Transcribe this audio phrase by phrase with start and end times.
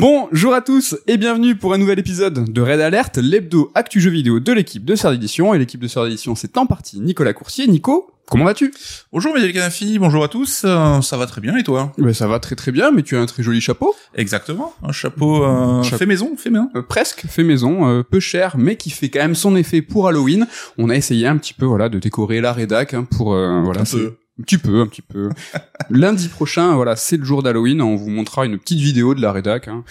[0.00, 4.10] Bonjour à tous et bienvenue pour un nouvel épisode de Red Alert, l'hebdo actu jeu
[4.10, 5.54] vidéo de l'équipe de Sœur d'édition.
[5.54, 7.66] Et l'équipe de Sœur d'édition, c'est en partie Nicolas Coursier.
[7.66, 8.72] Nico, comment vas-tu?
[9.12, 11.92] Bonjour Miguel Canafi, bonjour à tous, euh, ça va très bien et toi?
[11.98, 13.92] Ben, Ça va très très bien, mais tu as un très joli chapeau.
[14.14, 16.70] Exactement, un chapeau euh, fait maison, fait maison.
[16.76, 20.06] Euh, presque fait maison, euh, peu cher, mais qui fait quand même son effet pour
[20.06, 20.46] Halloween.
[20.78, 23.80] On a essayé un petit peu voilà de décorer la rédac hein, pour euh, voilà.
[23.80, 24.16] Un peu.
[24.38, 25.30] Un petit peu, un petit peu.
[25.90, 27.82] Lundi prochain, voilà, c'est le jour d'Halloween.
[27.82, 29.68] On vous montrera une petite vidéo de la rédac.
[29.68, 29.84] hein.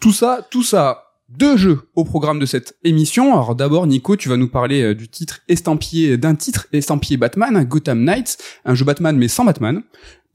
[0.00, 1.02] Tout ça, tout ça.
[1.28, 3.32] Deux jeux au programme de cette émission.
[3.32, 7.64] Alors d'abord, Nico, tu vas nous parler euh, du titre estampillé, d'un titre estampillé Batman,
[7.64, 9.82] Gotham Knights, un jeu Batman mais sans Batman.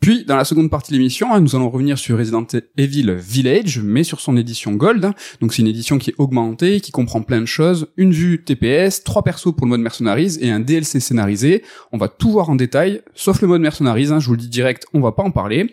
[0.01, 3.79] Puis, dans la seconde partie de l'émission, hein, nous allons revenir sur Resident Evil Village,
[3.83, 5.05] mais sur son édition Gold.
[5.05, 5.13] hein.
[5.41, 7.85] Donc c'est une édition qui est augmentée, qui comprend plein de choses.
[7.97, 11.61] Une vue TPS, trois persos pour le mode Mercenaries et un DLC scénarisé.
[11.91, 14.49] On va tout voir en détail, sauf le mode Mercenaries, hein, je vous le dis
[14.49, 15.71] direct, on va pas en parler.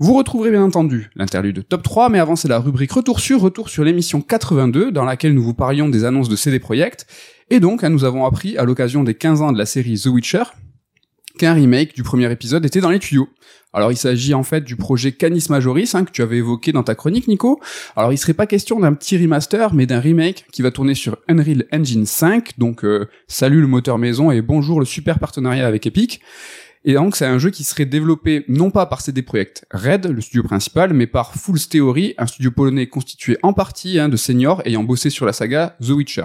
[0.00, 3.68] Vous retrouverez bien entendu l'interlude top 3, mais avant c'est la rubrique Retour sur, retour
[3.68, 7.06] sur l'émission 82, dans laquelle nous vous parlions des annonces de CD Projekt.
[7.50, 10.42] Et donc, nous avons appris, à l'occasion des 15 ans de la série The Witcher,
[11.40, 13.30] qu'un remake du premier épisode était dans les tuyaux.
[13.72, 16.82] Alors il s'agit en fait du projet Canis Majoris hein, que tu avais évoqué dans
[16.82, 17.58] ta chronique Nico.
[17.96, 21.16] Alors il serait pas question d'un petit remaster mais d'un remake qui va tourner sur
[21.28, 22.58] Unreal Engine 5.
[22.58, 26.20] Donc euh, salut le moteur maison et bonjour le super partenariat avec Epic.
[26.84, 30.20] Et donc c'est un jeu qui serait développé non pas par CD Projekt Red, le
[30.20, 34.60] studio principal, mais par Fool's Theory, un studio polonais constitué en partie hein, de seniors
[34.66, 36.24] ayant bossé sur la saga The Witcher.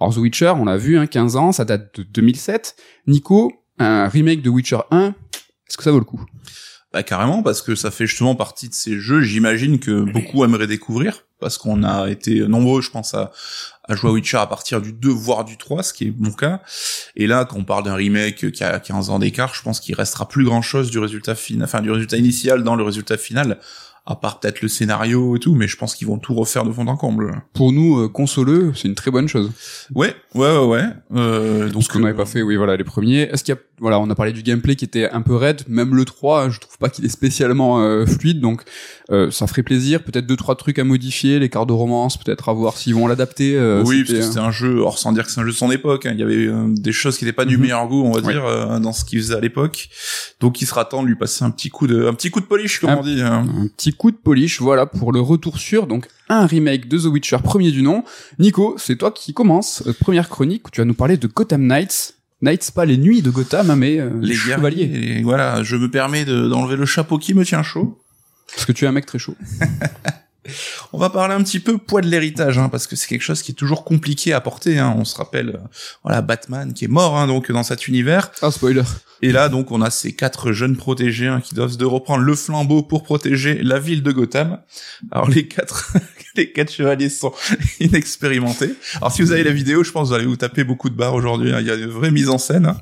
[0.00, 2.76] Alors The Witcher, on l'a vu, hein, 15 ans, ça date de 2007.
[3.08, 5.14] Nico, un remake de Witcher 1,
[5.68, 6.24] est-ce que ça vaut le coup?
[6.92, 10.68] Bah carrément, parce que ça fait justement partie de ces jeux, j'imagine que beaucoup aimeraient
[10.68, 13.32] découvrir, parce qu'on a été nombreux, je pense, à,
[13.88, 16.30] à jouer à Witcher à partir du 2, voire du 3, ce qui est mon
[16.30, 16.60] cas.
[17.16, 19.96] Et là, quand on parle d'un remake qui a 15 ans d'écart, je pense qu'il
[19.96, 23.58] restera plus grand chose du résultat final, enfin du résultat initial dans le résultat final,
[24.06, 26.72] à part peut-être le scénario et tout, mais je pense qu'ils vont tout refaire de
[26.72, 27.42] fond en comble.
[27.54, 29.50] Pour nous, euh, consoleux, c'est une très bonne chose.
[29.94, 30.84] Ouais, ouais, ouais, ouais.
[31.14, 33.22] Euh, donc Parce qu'on n'avait pas fait, oui, voilà, les premiers.
[33.22, 35.62] Est-ce qu'il y a, voilà, on a parlé du gameplay qui était un peu raide,
[35.68, 38.62] même le 3, je trouve pas qu'il est spécialement euh, fluide, donc
[39.10, 40.02] euh, ça ferait plaisir.
[40.04, 43.06] Peut-être deux trois trucs à modifier, les cartes de romance, peut-être à voir s'ils vont
[43.06, 43.56] l'adapter.
[43.56, 45.56] euh, oui, parce que c'était un jeu, or sans dire que c'est un jeu de
[45.56, 47.62] son époque, hein, il y avait euh, des choses qui n'étaient pas du Mhm.
[47.62, 48.32] meilleur goût, on va Ouais.
[48.32, 49.88] dire, euh, dans ce qu'il faisait à l'époque.
[50.40, 52.46] Donc il sera temps de lui passer un petit coup de, un petit coup de
[52.46, 53.20] polish, comme on dit.
[53.22, 53.44] hein.
[53.60, 57.04] Un petit coup de polish, voilà, pour le retour sur donc un remake de The
[57.06, 58.04] Witcher, premier du nom.
[58.38, 59.82] Nico, c'est toi qui commence.
[59.86, 62.14] Euh, première chronique où tu vas nous parler de Gotham Knights.
[62.42, 64.82] Knights, pas les nuits de Gotham, hein, mais euh, Les chevaliers.
[65.18, 68.00] et voilà, je me permets de- d'enlever le chapeau qui me tient chaud?
[68.52, 69.36] Parce que tu es un mec très chaud.
[70.92, 73.40] On va parler un petit peu poids de l'héritage, hein, parce que c'est quelque chose
[73.40, 74.78] qui est toujours compliqué à porter.
[74.78, 74.94] Hein.
[74.98, 75.58] On se rappelle, euh,
[76.02, 78.30] voilà, Batman qui est mort, hein, donc dans cet univers.
[78.42, 78.82] Ah, spoiler.
[79.22, 82.82] Et là, donc, on a ces quatre jeunes protégés qui doivent de reprendre le flambeau
[82.82, 84.58] pour protéger la ville de Gotham.
[85.10, 85.94] Alors, les quatre,
[86.36, 87.32] les quatre chevaliers sont
[87.80, 88.70] inexpérimentés.
[88.96, 90.94] Alors, si vous avez la vidéo, je pense que vous allez vous taper beaucoup de
[90.94, 91.52] barres aujourd'hui.
[91.52, 91.60] hein.
[91.60, 92.66] Il y a une vraie mise en scène.
[92.66, 92.80] hein.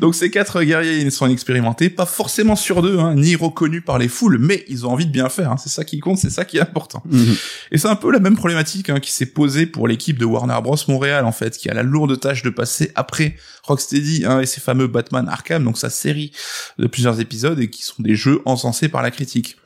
[0.00, 3.98] Donc, ces quatre guerriers, ils sont inexpérimentés, pas forcément sur d'eux, hein, ni reconnus par
[3.98, 5.54] les foules, mais ils ont envie de bien faire.
[5.62, 7.02] C'est ça qui compte, c'est ça qui est important.
[7.06, 7.36] Mhm.
[7.72, 10.76] Et c'est un peu la même problématique qui s'est posée pour l'équipe de Warner Bros
[10.88, 14.86] Montréal en fait, qui a la lourde tâche de passer après Rocksteady et ses fameux
[14.86, 16.32] Batman Arkham, donc sa série
[16.78, 19.56] de plusieurs épisodes et qui sont des jeux encensés par la critique.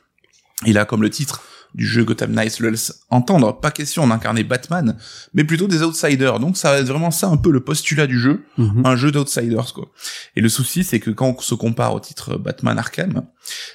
[0.65, 1.41] Et là, comme le titre
[1.75, 4.97] du jeu Gotham Knights le laisse entendre, pas question d'incarner Batman,
[5.33, 6.39] mais plutôt des outsiders.
[6.39, 8.81] Donc ça va être vraiment ça un peu le postulat du jeu, Mhm.
[8.85, 9.91] un jeu d'outsiders quoi.
[10.35, 13.23] Et le souci c'est que quand on se compare au titre Batman Arkham,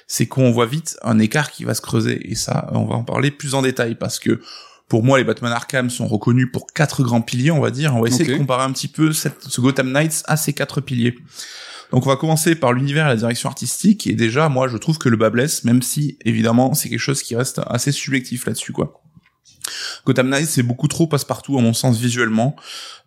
[0.07, 3.03] c'est qu'on voit vite un écart qui va se creuser et ça on va en
[3.03, 4.41] parler plus en détail parce que
[4.89, 8.01] pour moi les Batman Arkham sont reconnus pour quatre grands piliers on va dire, on
[8.01, 11.15] va essayer de comparer un petit peu cette, ce Gotham Knights à ces quatre piliers.
[11.91, 14.97] Donc on va commencer par l'univers et la direction artistique et déjà moi je trouve
[14.97, 18.71] que le bas blesse même si évidemment c'est quelque chose qui reste assez subjectif là-dessus
[18.71, 19.00] quoi.
[20.05, 22.55] Gotham Knights c'est beaucoup trop passe-partout à mon sens visuellement.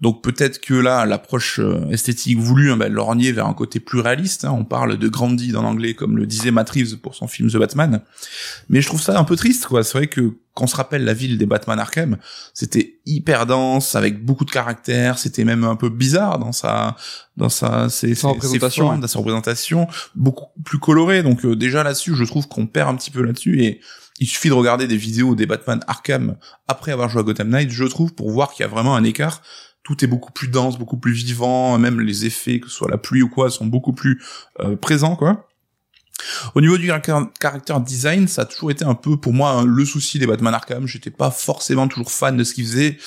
[0.01, 4.01] Donc peut-être que là l'approche euh, esthétique voulue hein, bah, lorgnée vers un côté plus
[4.01, 4.45] réaliste.
[4.45, 4.55] hein.
[4.57, 7.57] On parle de Grandid en anglais comme le disait Matt Reeves pour son film The
[7.57, 8.01] Batman.
[8.69, 9.83] Mais je trouve ça un peu triste quoi.
[9.85, 12.17] C'est vrai que quand on se rappelle la ville des Batman Arkham,
[12.55, 15.19] c'était hyper dense avec beaucoup de caractère.
[15.19, 16.97] C'était même un peu bizarre dans sa
[17.37, 21.25] dans sa ses, représentation, formes, dans sa représentation, beaucoup plus colorée.
[21.25, 23.81] Donc euh, déjà là-dessus, je trouve qu'on perd un petit peu là-dessus et
[24.21, 26.37] il suffit de regarder des vidéos des Batman Arkham
[26.69, 29.05] après avoir joué à Gotham Knight, je trouve, pour voir qu'il y a vraiment un
[29.05, 29.43] écart.
[29.83, 32.97] Tout est beaucoup plus dense, beaucoup plus vivant, même les effets, que ce soit la
[32.97, 34.23] pluie ou quoi, sont beaucoup plus
[34.61, 35.49] euh, présents, quoi.
[36.55, 36.91] Au niveau du
[37.41, 40.87] caractère design, ça a toujours été un peu pour moi le souci des Batman Arkham.
[40.87, 42.99] J'étais pas forcément toujours fan de ce qu'ils faisaient,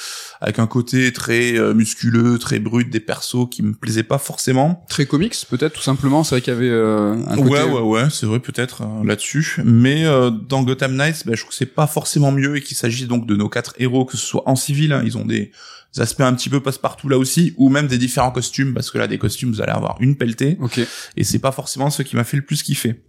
[0.41, 4.85] avec un côté très euh, musculeux, très brut des persos qui me plaisaient pas forcément.
[4.89, 6.23] Très comics, peut-être tout simplement.
[6.23, 7.49] C'est vrai qu'il y avait euh, un côté...
[7.49, 9.61] Ouais, ouais, ouais, c'est vrai peut-être euh, là-dessus.
[9.63, 10.05] Mais
[10.47, 13.25] dans Gotham Knights, ben, je trouve que c'est pas forcément mieux et qu'il s'agit donc
[13.25, 15.51] de nos quatre héros, que ce soit en civil, hein, ils ont des
[15.97, 19.07] aspects un petit peu passe-partout là aussi, ou même des différents costumes, parce que là,
[19.07, 20.57] des costumes, vous allez avoir une pelletée.
[20.59, 20.79] Ok.
[21.15, 23.01] Et c'est pas forcément ce qui m'a fait le plus kiffer.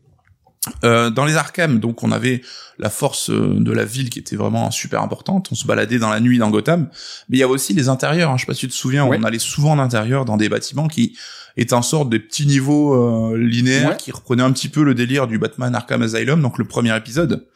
[0.85, 2.43] Euh, dans les Arkham, donc on avait
[2.79, 5.49] la force euh, de la ville qui était vraiment super importante.
[5.51, 6.89] On se baladait dans la nuit dans Gotham,
[7.29, 8.31] mais il y avait aussi les intérieurs.
[8.31, 8.37] Hein.
[8.37, 10.89] Je sais pas si tu te souviens, on allait souvent en intérieur dans des bâtiments
[10.89, 11.17] qui
[11.57, 15.27] étaient en sorte de petits niveaux euh, linéaires qui reprenaient un petit peu le délire
[15.27, 17.49] du Batman Arkham Asylum, donc le premier épisode.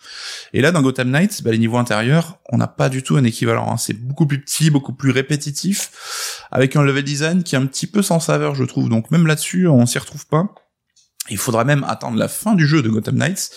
[0.53, 3.25] Et là, dans Gotham Knights, bah, les niveaux intérieurs, on n'a pas du tout un
[3.25, 3.71] équivalent.
[3.71, 3.77] Hein.
[3.77, 7.87] C'est beaucoup plus petit, beaucoup plus répétitif, avec un level design qui est un petit
[7.87, 8.89] peu sans saveur, je trouve.
[8.89, 10.53] Donc même là-dessus, on s'y retrouve pas.
[11.31, 13.51] Il faudra même attendre la fin du jeu de Gotham Knights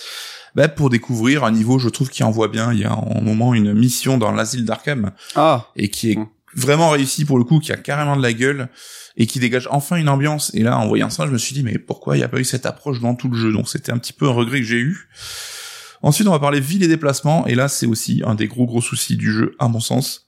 [0.54, 2.72] bah, pour découvrir un niveau, je trouve, qui envoie bien.
[2.72, 5.66] Il y a un moment une mission dans l'asile d'Arkham ah.
[5.76, 6.18] et qui est
[6.54, 8.68] vraiment réussi pour le coup, qui a carrément de la gueule
[9.16, 10.50] et qui dégage enfin une ambiance.
[10.54, 12.38] Et là, en voyant ça, je me suis dit, mais pourquoi il n'y a pas
[12.38, 13.52] eu cette approche dans tout le jeu?
[13.52, 15.08] Donc c'était un petit peu un regret que j'ai eu.
[16.02, 18.80] Ensuite, on va parler ville et déplacement, et là, c'est aussi un des gros gros
[18.80, 20.25] soucis du jeu, à mon sens.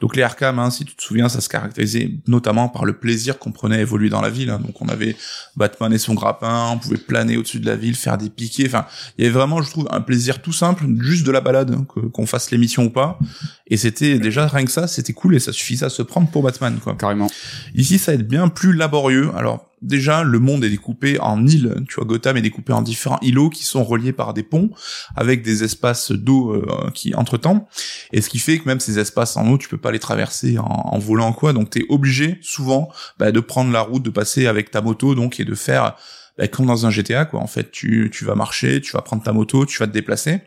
[0.00, 3.38] Donc les Arkham, hein, si tu te souviens, ça se caractérisait notamment par le plaisir
[3.38, 4.50] qu'on prenait à évoluer dans la ville.
[4.50, 4.60] Hein.
[4.64, 5.16] Donc on avait
[5.56, 8.66] Batman et son grappin, on pouvait planer au-dessus de la ville, faire des piquets.
[8.66, 8.86] Enfin,
[9.16, 11.84] il y avait vraiment, je trouve, un plaisir tout simple, juste de la balade, hein,
[12.12, 13.18] qu'on fasse l'émission ou pas.
[13.66, 16.42] Et c'était déjà rien que ça, c'était cool et ça suffisait à se prendre pour
[16.42, 16.94] Batman, quoi.
[16.94, 17.28] Carrément.
[17.74, 19.30] Ici, ça va être bien plus laborieux.
[19.36, 21.84] Alors déjà le monde est découpé en îles.
[21.88, 24.70] Tu vois, Gotham est découpé en différents îlots qui sont reliés par des ponts
[25.16, 27.68] avec des espaces d'eau euh, qui entretemps.
[28.12, 30.58] Et ce qui fait que même ces espaces en eau, tu peux pas les traverser
[30.58, 31.52] en, en volant quoi.
[31.52, 35.40] Donc t'es obligé souvent bah, de prendre la route, de passer avec ta moto donc
[35.40, 35.96] et de faire
[36.36, 37.40] bah, comme dans un GTA quoi.
[37.40, 40.40] En fait, tu tu vas marcher, tu vas prendre ta moto, tu vas te déplacer.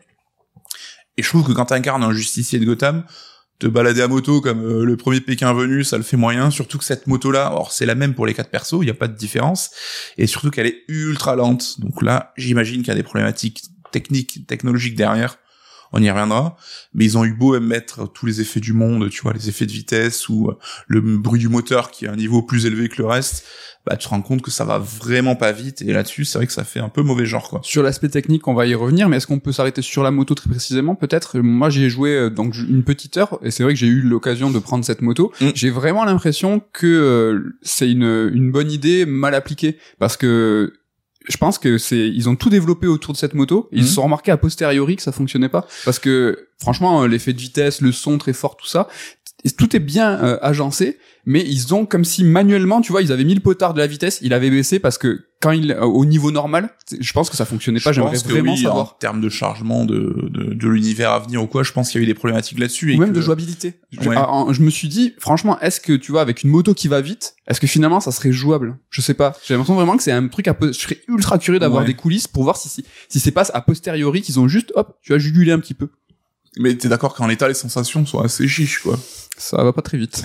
[1.16, 3.04] Et je trouve que quand tu incarnes un justicier de Gotham,
[3.58, 6.50] te balader à moto comme euh, le premier Pékin venu, ça le fait moyen.
[6.50, 8.94] Surtout que cette moto-là, or c'est la même pour les quatre persos, il n'y a
[8.94, 9.70] pas de différence.
[10.18, 11.80] Et surtout qu'elle est ultra lente.
[11.80, 13.62] Donc là, j'imagine qu'il y a des problématiques
[13.92, 15.38] techniques, technologiques derrière.
[15.92, 16.56] On y reviendra.
[16.94, 19.66] Mais ils ont eu beau mettre tous les effets du monde, tu vois, les effets
[19.66, 22.88] de vitesse ou euh, le bruit du moteur qui est à un niveau plus élevé
[22.88, 23.44] que le reste
[23.86, 26.46] bah tu te rends compte que ça va vraiment pas vite et là-dessus c'est vrai
[26.46, 27.60] que ça fait un peu mauvais genre quoi.
[27.64, 30.34] Sur l'aspect technique, on va y revenir, mais est-ce qu'on peut s'arrêter sur la moto
[30.34, 30.94] très précisément?
[30.94, 34.00] Peut-être Moi j'ai joué euh, donc une petite heure et c'est vrai que j'ai eu
[34.00, 35.32] l'occasion de prendre cette moto.
[35.40, 35.48] Mm.
[35.54, 40.72] J'ai vraiment l'impression que euh, c'est une une bonne idée mal appliquée parce que
[41.28, 43.68] je pense que c'est ils ont tout développé autour de cette moto.
[43.72, 45.66] Ils se sont remarqués a posteriori que ça fonctionnait pas.
[45.84, 48.88] Parce que franchement l'effet de vitesse, le son très fort, tout ça,
[49.50, 53.24] tout est bien euh, agencé, mais ils ont comme si manuellement, tu vois, ils avaient
[53.24, 56.30] mis le potard de la vitesse, il avait baissé parce que quand il au niveau
[56.30, 57.90] normal, je pense que ça fonctionnait pas.
[57.90, 58.86] J'aimerais vraiment oui, savoir.
[58.86, 62.00] En termes de chargement de, de, de l'univers à venir ou quoi, je pense qu'il
[62.00, 62.94] y a eu des problématiques là-dessus.
[62.94, 63.80] Ou même de jouabilité.
[64.06, 67.00] Ah, je, me suis dit, franchement, est-ce que tu vois, avec une moto qui va
[67.00, 68.78] vite, est-ce que finalement ça serait jouable?
[68.88, 69.36] Je sais pas.
[69.44, 70.72] J'ai l'impression vraiment que c'est un truc à peu.
[70.72, 73.60] Je serais ultra curieux d'avoir des coulisses pour voir si si, si c'est pas a
[73.60, 75.88] posteriori qu'ils ont juste, hop, tu as jugulé un petit peu.
[76.58, 78.98] Mais t'es d'accord qu'en l'état, les sensations sont assez chiches, quoi.
[79.42, 80.22] Ça va pas très vite.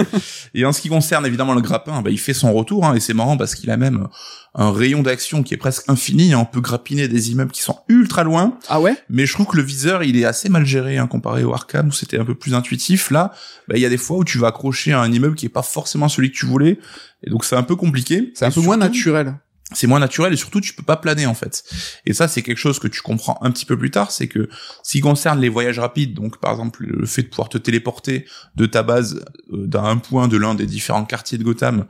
[0.54, 3.00] et en ce qui concerne évidemment le grappin, bah, il fait son retour, hein, et
[3.00, 4.08] c'est marrant parce qu'il a même
[4.54, 6.32] un rayon d'action qui est presque infini.
[6.32, 6.38] Hein.
[6.40, 8.58] On peut grappiner des immeubles qui sont ultra loin.
[8.68, 8.96] Ah ouais?
[9.10, 11.88] Mais je trouve que le viseur, il est assez mal géré hein, comparé au Arkham
[11.88, 13.10] où c'était un peu plus intuitif.
[13.10, 13.32] Là,
[13.68, 15.50] bah, il y a des fois où tu vas accrocher à un immeuble qui est
[15.50, 16.78] pas forcément celui que tu voulais,
[17.22, 18.32] et donc c'est un peu compliqué.
[18.34, 19.34] C'est un peu moins naturel
[19.72, 21.64] c'est moins naturel et surtout tu peux pas planer en fait.
[22.04, 24.48] Et ça c'est quelque chose que tu comprends un petit peu plus tard, c'est que
[24.82, 28.26] ce qui concerne les voyages rapides, donc par exemple le fait de pouvoir te téléporter
[28.56, 31.86] de ta base euh, d'un point de l'un des différents quartiers de Gotham,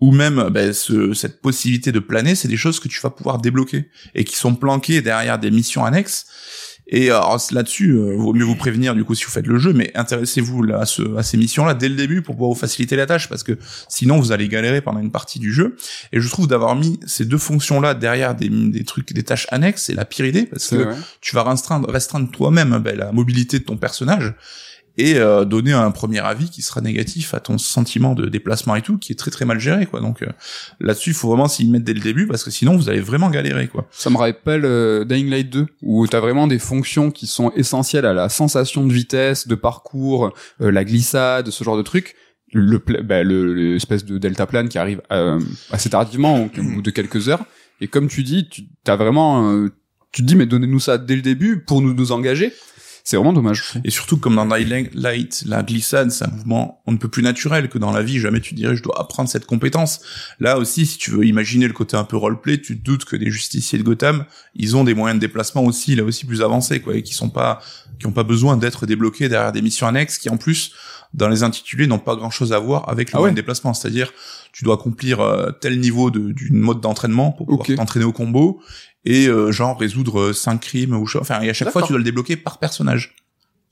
[0.00, 3.38] ou même ben, ce, cette possibilité de planer, c'est des choses que tu vas pouvoir
[3.38, 6.26] débloquer et qui sont planquées derrière des missions annexes
[6.92, 7.08] et
[7.52, 10.64] là-dessus, euh, vaut mieux vous prévenir du coup si vous faites le jeu, mais intéressez-vous
[10.74, 13.44] à, ce, à ces missions-là dès le début pour pouvoir vous faciliter la tâche, parce
[13.44, 13.56] que
[13.88, 15.76] sinon vous allez galérer pendant une partie du jeu.
[16.12, 19.84] Et je trouve d'avoir mis ces deux fonctions-là derrière des, des trucs, des tâches annexes,
[19.84, 20.88] c'est la pire idée, parce que
[21.20, 24.34] tu vas restreindre, restreindre toi-même ben, la mobilité de ton personnage
[24.96, 28.82] et euh, donner un premier avis qui sera négatif à ton sentiment de déplacement et
[28.82, 30.00] tout, qui est très très mal géré, quoi.
[30.00, 30.26] Donc euh,
[30.80, 33.30] là-dessus, il faut vraiment s'y mettre dès le début parce que sinon vous allez vraiment
[33.30, 33.88] galérer, quoi.
[33.90, 38.06] Ça me rappelle euh, Dying Light 2 où t'as vraiment des fonctions qui sont essentielles
[38.06, 42.14] à la sensation de vitesse, de parcours, la glissade, ce genre de trucs.
[42.52, 45.00] Le, bah, le l'espèce de delta plane qui arrive
[45.70, 47.44] assez tardivement, au bout de quelques heures.
[47.80, 49.68] Et comme tu dis, tu as vraiment,
[50.12, 52.52] tu te dis mais donnez-nous ça dès le début pour nous nous engager.
[53.04, 53.64] C'est vraiment dommage.
[53.84, 57.22] Et surtout, comme dans Dying Light, la glissade, c'est un mouvement on ne peut plus
[57.22, 58.18] naturel que dans la vie.
[58.20, 60.00] Jamais tu dirais, je dois apprendre cette compétence.
[60.38, 63.16] Là aussi, si tu veux imaginer le côté un peu roleplay, tu te doutes que
[63.16, 66.80] des justiciers de Gotham, ils ont des moyens de déplacement aussi, là aussi plus avancés,
[66.80, 67.60] quoi, et qui sont pas,
[67.98, 70.72] qui ont pas besoin d'être débloqués derrière des missions annexes, qui en plus,
[71.14, 73.74] dans les intitulés, n'ont pas grand chose à voir avec le Ah moyen de déplacement.
[73.74, 74.12] C'est-à-dire,
[74.52, 78.60] tu dois accomplir euh, tel niveau de- d'une mode d'entraînement pour pouvoir t'entraîner au combo
[79.04, 81.06] et euh, genre résoudre euh, cinq crimes ou.
[81.18, 83.14] Enfin, et à chaque fois, tu dois le débloquer par personnage.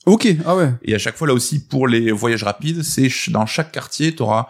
[0.06, 0.72] Ok, ah ouais.
[0.82, 4.22] Et à chaque fois là aussi pour les voyages rapides, c'est dans chaque quartier, tu
[4.22, 4.46] auras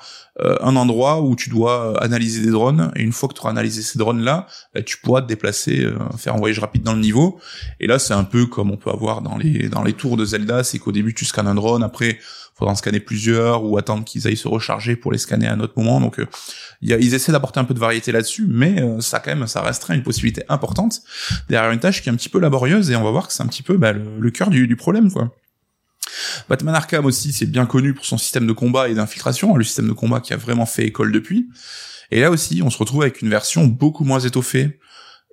[0.61, 3.51] un endroit où tu dois euh, analyser des drones et une fois que tu auras
[3.51, 4.47] analysé ces drones là,
[4.87, 7.41] tu pourras te déplacer, euh, faire un voyage rapide dans le niveau.
[7.81, 10.25] Et là, c'est un peu comme on peut avoir dans les dans les tours de
[10.25, 12.19] Zelda, c'est qu'au début tu scannes un drone, après
[12.59, 15.61] faudra en scanner plusieurs ou attendre qu'ils aillent se recharger pour les scanner à un
[15.61, 16.01] autre moment.
[16.01, 16.27] Donc euh,
[16.83, 19.47] y a, ils essaient d'apporter un peu de variété là-dessus, mais euh, ça quand même
[19.47, 21.01] ça restera une possibilité importante
[21.49, 23.43] derrière une tâche qui est un petit peu laborieuse et on va voir que c'est
[23.43, 25.33] un petit peu bah, le, le cœur du, du problème quoi.
[26.49, 29.89] Batman Arkham aussi, c'est bien connu pour son système de combat et d'infiltration, le système
[29.89, 31.49] de combat qui a vraiment fait école depuis.
[32.11, 34.79] Et là aussi, on se retrouve avec une version beaucoup moins étoffée.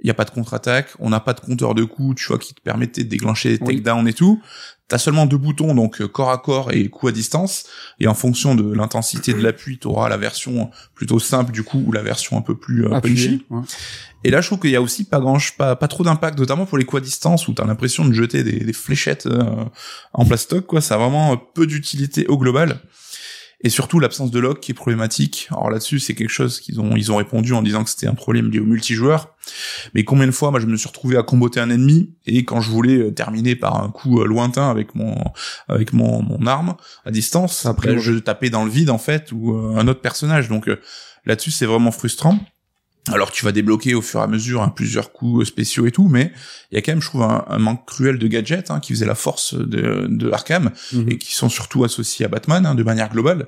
[0.03, 2.38] Il n'y a pas de contre-attaque, on n'a pas de compteur de coups, tu vois,
[2.38, 3.75] qui te permettait de déclencher des Oui.
[3.77, 4.41] takedowns et tout.
[4.88, 7.65] T'as seulement deux boutons, donc euh, corps à corps et coup à distance.
[8.00, 11.84] Et en fonction de l'intensité de l'appui, tu auras la version plutôt simple du coup
[11.88, 13.46] ou la version un peu plus euh, punchy.
[13.50, 13.62] ouais.
[14.24, 16.65] Et là, je trouve qu'il y a aussi pas grand, pas, pas trop d'impact, notamment
[16.65, 19.65] pour les coups à distance où t'as l'impression de jeter des, des fléchettes euh,
[20.13, 20.82] en plastoc, quoi.
[20.82, 22.80] Ça a vraiment peu d'utilité au global.
[23.62, 25.47] Et surtout l'absence de lock qui est problématique.
[25.51, 28.13] Alors là-dessus, c'est quelque chose qu'ils ont, ils ont répondu en disant que c'était un
[28.13, 29.35] problème lié au multijoueur.
[29.93, 32.62] Mais combien de fois, moi, je me suis retrouvé à comboter un ennemi et quand
[32.62, 35.15] je voulais euh, terminer par un coup euh, lointain avec mon,
[35.67, 38.89] avec mon, mon arme à distance, Ça a pris bah, je tapais dans le vide
[38.89, 40.50] en fait ou euh, un autre personnage.
[40.50, 40.69] Donc
[41.25, 42.39] là-dessus, c'est vraiment frustrant.
[43.12, 45.91] Alors tu vas débloquer au fur et à mesure hein, plusieurs coups euh, spéciaux et
[45.91, 46.31] tout, mais
[46.71, 48.93] il y a quand même, je trouve, un, un manque cruel de gadgets hein, qui
[48.93, 51.09] faisait la force de, de Arkham Mhm.
[51.09, 53.45] et qui sont surtout associés à Batman hein, de manière globale.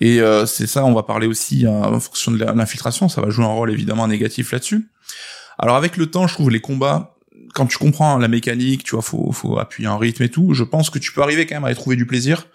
[0.00, 3.44] Et euh, c'est ça, on va parler aussi en fonction de l'infiltration, ça va jouer
[3.44, 4.88] un rôle évidemment négatif là-dessus.
[5.58, 7.11] Alors avec le temps, je trouve les combats,
[7.52, 10.64] quand tu comprends la mécanique, tu vois, faut, faut appuyer un rythme et tout, je
[10.64, 12.46] pense que tu peux arriver quand même à y trouver du plaisir,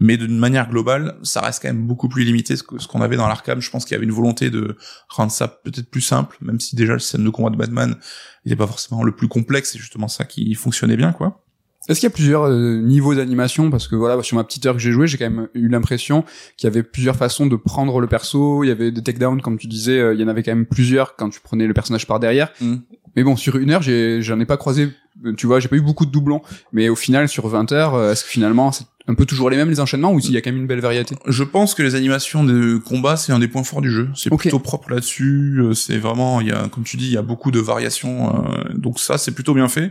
[0.00, 3.16] mais d'une manière globale, ça reste quand même beaucoup plus limité que ce qu'on avait
[3.16, 3.60] dans l'Arkham.
[3.60, 4.76] Je pense qu'il y avait une volonté de
[5.08, 7.96] rendre ça peut-être plus simple, même si déjà le système de combat de Batman
[8.44, 11.43] n'était pas forcément le plus complexe, c'est justement ça qui fonctionnait bien, quoi.
[11.88, 13.70] Est-ce qu'il y a plusieurs euh, niveaux d'animation?
[13.70, 16.24] Parce que voilà, sur ma petite heure que j'ai joué, j'ai quand même eu l'impression
[16.56, 18.64] qu'il y avait plusieurs façons de prendre le perso.
[18.64, 20.66] Il y avait des takedowns, comme tu disais, euh, il y en avait quand même
[20.66, 22.52] plusieurs quand tu prenais le personnage par derrière.
[22.60, 22.76] Mm.
[23.16, 24.88] Mais bon, sur une heure, j'en ai pas croisé.
[25.24, 26.42] euh, Tu vois, j'ai pas eu beaucoup de doublons.
[26.72, 29.56] Mais au final, sur 20 heures, euh, est-ce que finalement, c'est un peu toujours les
[29.56, 31.14] mêmes les enchaînements ou s'il y a quand même une belle variété?
[31.26, 34.08] Je pense que les animations de combat, c'est un des points forts du jeu.
[34.14, 35.58] C'est plutôt propre là-dessus.
[35.60, 38.34] euh, C'est vraiment, il y a, comme tu dis, il y a beaucoup de variations.
[38.34, 39.90] euh, donc ça, c'est plutôt bien fait.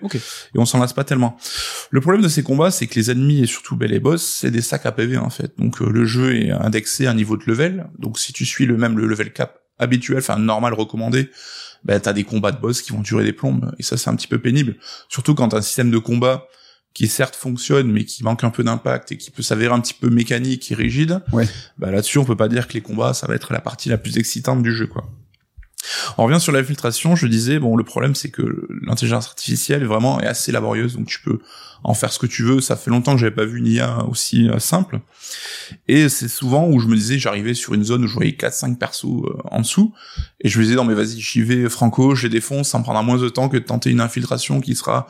[0.55, 1.37] Et on s'en lasse pas tellement.
[1.91, 4.51] Le problème de ces combats, c'est que les ennemis et surtout ben, les boss, c'est
[4.51, 5.53] des sacs à PV en fait.
[5.59, 7.87] Donc euh, le jeu est indexé à un niveau de level.
[7.99, 11.29] Donc si tu suis le même le level cap habituel, enfin normal recommandé,
[11.83, 13.73] ben t'as des combats de boss qui vont durer des plombes.
[13.77, 14.75] Et ça, c'est un petit peu pénible.
[15.09, 16.47] Surtout quand un système de combat
[16.93, 19.93] qui certes fonctionne mais qui manque un peu d'impact et qui peut s'avérer un petit
[19.95, 21.47] peu mécanique et rigide, Ouais.
[21.77, 23.97] bah là-dessus on peut pas dire que les combats ça va être la partie la
[23.97, 25.09] plus excitante du jeu quoi.
[26.17, 30.27] On revient sur l'infiltration, je disais bon le problème c'est que l'intelligence artificielle vraiment est
[30.27, 31.39] assez laborieuse donc tu peux
[31.83, 34.05] en faire ce que tu veux, ça fait longtemps que j'avais pas vu une IA
[34.05, 35.01] aussi euh, simple.
[35.89, 38.53] Et c'est souvent où je me disais j'arrivais sur une zone où je voyais 4
[38.53, 39.93] 5 persos euh, en dessous
[40.39, 42.83] et je me disais non mais vas-y, j'y vais franco, je les défonce, ça me
[42.83, 45.07] prendra moins de temps que de tenter une infiltration qui sera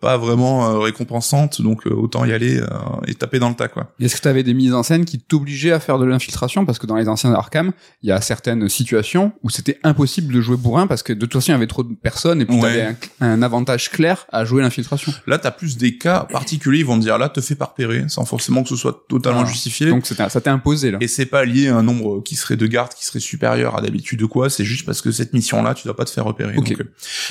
[0.00, 2.66] pas vraiment euh, récompensante, donc euh, autant y aller euh,
[3.06, 3.92] et taper dans le tas quoi.
[4.00, 6.64] Est-ce que tu avais des mises en scène qui t'obligeaient à faire de l'infiltration?
[6.66, 10.40] Parce que dans les anciens Arkham, il y a certaines situations où c'était impossible de
[10.40, 12.56] jouer bourrin parce que de toute façon, il y avait trop de personnes et puis
[12.56, 12.62] Ouais.
[12.62, 12.82] t'avais
[13.20, 15.12] un, un avantage clair à jouer l'infiltration.
[15.26, 18.04] Là, t'as plus des cas particuliers, ils vont te dire là, te fais pas repérer,
[18.08, 19.50] sans forcément que ce soit totalement Ah.
[19.50, 19.88] justifié.
[19.88, 20.98] Donc ça t'est imposé là.
[21.00, 23.80] et c'est pas lié à un nombre qui serait de gardes qui serait supérieur à
[23.80, 26.56] d'habitude ou quoi, c'est juste parce que cette mission-là, tu dois pas te faire repérer.
[26.56, 26.68] Ok.
[26.70, 26.84] Donc, euh,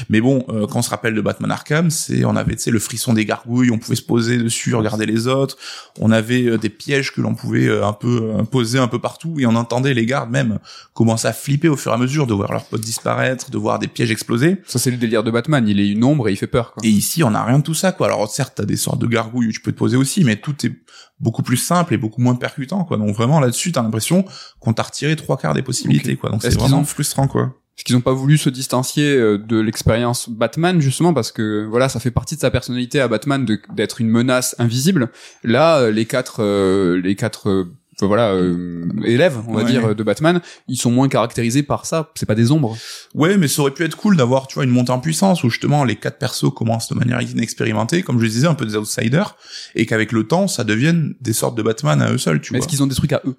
[0.10, 2.72] mais bon, euh, quand on se rappelle de Batman Arkham, c'est, on avait, tu sais,
[2.72, 5.58] le frisson des gargouilles, on pouvait se poser dessus, regarder les autres,
[6.00, 9.00] on avait euh, des pièges que l'on pouvait euh, un peu euh, poser un peu
[9.00, 10.60] partout, et on entendait les gardes même
[10.94, 13.80] commencer à flipper au fur et à mesure, de voir leurs potes disparaître, de voir
[13.80, 14.62] des pièges exploser.
[14.66, 16.74] Ça c'est le délire de Batman, il est une ombre et il fait peur.
[16.74, 16.84] Quoi.
[16.86, 18.08] Et ici, on n'a rien de tout ça, quoi.
[18.08, 20.66] Alors, certes, t'as des sortes de gargouilles où tu peux te poser aussi, mais tout
[20.66, 20.72] est
[21.20, 22.98] beaucoup plus simple et beaucoup moins percutant, quoi.
[22.98, 24.26] Donc, vraiment, là-dessus, t'as l'impression
[24.60, 26.30] qu'on t'a retiré trois quarts des possibilités, quoi.
[26.30, 27.54] Donc, c'est vraiment ont- frustrant, quoi.
[27.84, 32.00] Qu'ils ont pas voulu se distancier euh, de l'expérience Batman justement parce que voilà ça
[32.00, 33.46] fait partie de sa personnalité à Batman
[33.76, 35.10] d'être une menace invisible.
[35.44, 37.66] Là euh, les quatre euh, les quatre euh,
[38.02, 39.70] voilà euh, élèves on va Ouais.
[39.72, 42.76] dire de Batman ils sont moins caractérisés par ça c'est pas des ombres
[43.14, 45.50] Ouais, mais ça aurait pu être cool d'avoir, tu vois, une montée en puissance où
[45.50, 49.36] justement les quatre persos commencent de manière inexpérimentée, comme je disais, un peu des outsiders,
[49.76, 52.60] et qu'avec le temps, ça devienne des sortes de Batman à eux seuls, tu mais
[52.60, 52.64] vois.
[52.66, 53.36] est-ce qu'ils ont des trucs à eux?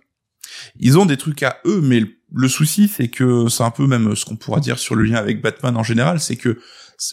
[0.81, 3.87] Ils ont des trucs à eux, mais le- le souci, c'est que c'est un peu
[3.87, 6.59] même ce qu'on pourra dire sur le lien avec Batman en général, c'est que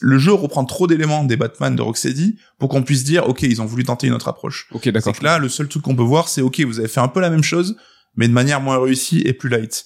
[0.02, 3.62] le jeu reprend trop d'éléments des Batman de Rocksteady pour qu'on puisse dire, ok, ils
[3.62, 4.68] ont voulu tenter une autre approche.
[4.72, 6.88] ok C'est d'accord que là, le seul truc qu'on peut voir, c'est ok, vous avez
[6.88, 7.76] fait un peu la même chose,
[8.16, 9.86] mais de manière moins réussie et plus light.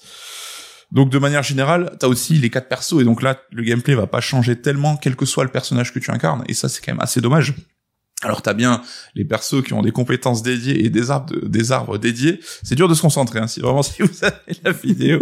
[0.92, 4.06] Donc de manière générale, t'as aussi les quatre persos et donc là, le gameplay va
[4.06, 6.44] pas changer tellement, quel que soit le personnage que tu incarnes.
[6.48, 7.54] Et ça, c'est quand même assez dommage.
[8.22, 8.80] Alors t'as bien
[9.14, 12.40] les persos qui ont des compétences dédiées et des arbres, de- des arbres dédiés.
[12.62, 15.20] C'est dur de se concentrer, hein, si vraiment si vous avez la vidéo.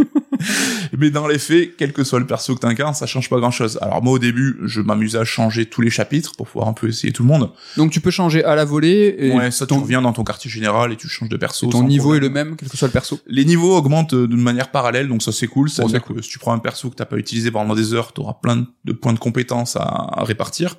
[0.99, 3.51] Mais dans les faits, quel que soit le perso que t'incarnes, ça change pas grand
[3.51, 3.79] chose.
[3.81, 6.89] Alors moi au début, je m'amusais à changer tous les chapitres pour pouvoir un peu
[6.89, 7.51] essayer tout le monde.
[7.77, 10.51] donc tu peux changer à la volée et ouais, ça tu reviens dans ton quartier
[10.51, 11.69] général et tu changes de perso.
[11.69, 12.23] et ton niveau problème.
[12.23, 15.09] est le même quel que soit le perso Les niveaux augmentent euh, d'une manière parallèle,
[15.09, 15.69] donc ça c'est cool.
[15.69, 17.95] Bon, C'est-à-dire c'est que si tu prends un perso que t'as pas utilisé pendant des
[17.95, 20.77] heures, t'auras plein de points de compétences à, à répartir.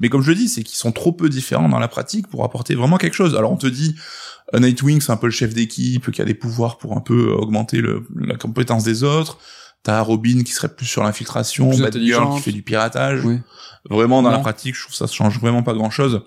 [0.00, 2.44] Mais comme je le dis, c'est qu'ils sont trop peu différents dans la pratique pour
[2.44, 3.34] apporter vraiment quelque chose.
[3.36, 3.94] Alors on te dit,
[4.52, 7.34] Nightwing c'est un peu le chef d'équipe, qui a des pouvoirs pour un peu euh,
[7.34, 9.38] augmenter le, la compétence des autres.
[9.82, 13.24] T'as Robin qui serait plus sur l'infiltration, Batgirl qui fait du piratage.
[13.24, 13.38] Oui.
[13.90, 14.36] Vraiment dans Non.
[14.36, 16.22] la pratique, je trouve que ça change vraiment pas grand-chose.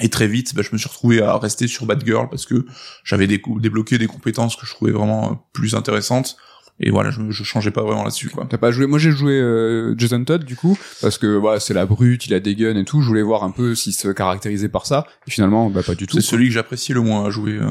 [0.00, 2.66] Et très vite, bah, je me suis retrouvé à rester sur Batgirl parce que
[3.04, 6.36] j'avais débloqué des compétences que je trouvais vraiment euh, plus intéressantes.
[6.80, 8.46] Et voilà, je, je changeais pas vraiment là-dessus, quoi.
[8.50, 11.74] T'as pas joué Moi j'ai joué euh, Jason Todd du coup parce que voilà c'est
[11.74, 13.00] la brute, il a des guns et tout.
[13.00, 15.06] Je voulais voir un peu s'il se caractérisait par ça.
[15.28, 16.16] Et finalement bah pas du tout.
[16.16, 17.68] C'est celui que j'apprécie le moins à jouer euh,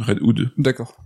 [0.00, 0.50] Red Hood.
[0.56, 0.96] D'accord.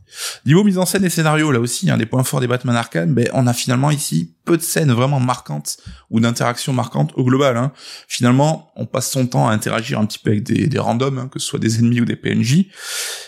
[0.46, 3.14] Niveau mise en scène et scénario, là aussi, un des points forts des Batman Arkham,
[3.14, 5.78] ben, on a finalement ici peu de scènes vraiment marquantes
[6.10, 7.56] ou d'interactions marquantes au global.
[7.56, 7.72] Hein.
[8.08, 11.28] Finalement, on passe son temps à interagir un petit peu avec des, des randoms, hein,
[11.28, 12.66] que ce soit des ennemis ou des PNJ.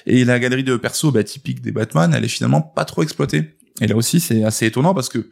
[0.05, 3.57] Et la galerie de persos ben, typique des Batman, elle est finalement pas trop exploitée.
[3.81, 5.29] Et là aussi, c'est assez étonnant parce que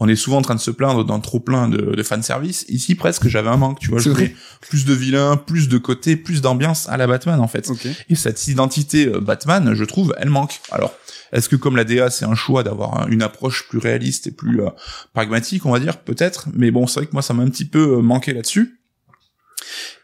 [0.00, 2.64] on est souvent en train de se plaindre d'un trop plein de, de fanservice.
[2.68, 3.98] Ici, presque, j'avais un manque, tu vois.
[3.98, 7.68] Je voulais plus de vilains, plus de côté, plus d'ambiance à la Batman, en fait.
[8.08, 10.60] Et cette identité euh, Batman, je trouve, elle manque.
[10.70, 10.94] Alors,
[11.32, 14.30] est-ce que comme la DA, c'est un choix d'avoir un- une approche plus réaliste et
[14.30, 14.68] plus euh,
[15.14, 16.46] pragmatique, on va dire, peut-être.
[16.54, 18.78] Mais bon, c'est vrai que moi, ça m'a un petit peu euh, manqué là-dessus.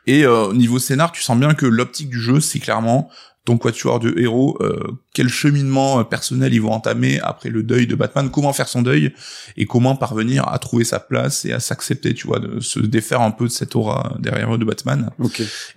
[0.07, 3.09] Et euh, niveau scénar, tu sens bien que l'optique du jeu, c'est clairement
[3.45, 4.81] ton quatuor de héros, euh,
[5.13, 8.81] quel cheminement euh, personnel ils vont entamer après le deuil de Batman, comment faire son
[8.81, 9.13] deuil?
[9.57, 13.21] Et comment parvenir à trouver sa place et à s'accepter, tu vois, de se défaire
[13.21, 15.11] un peu de cette aura derrière eux de Batman?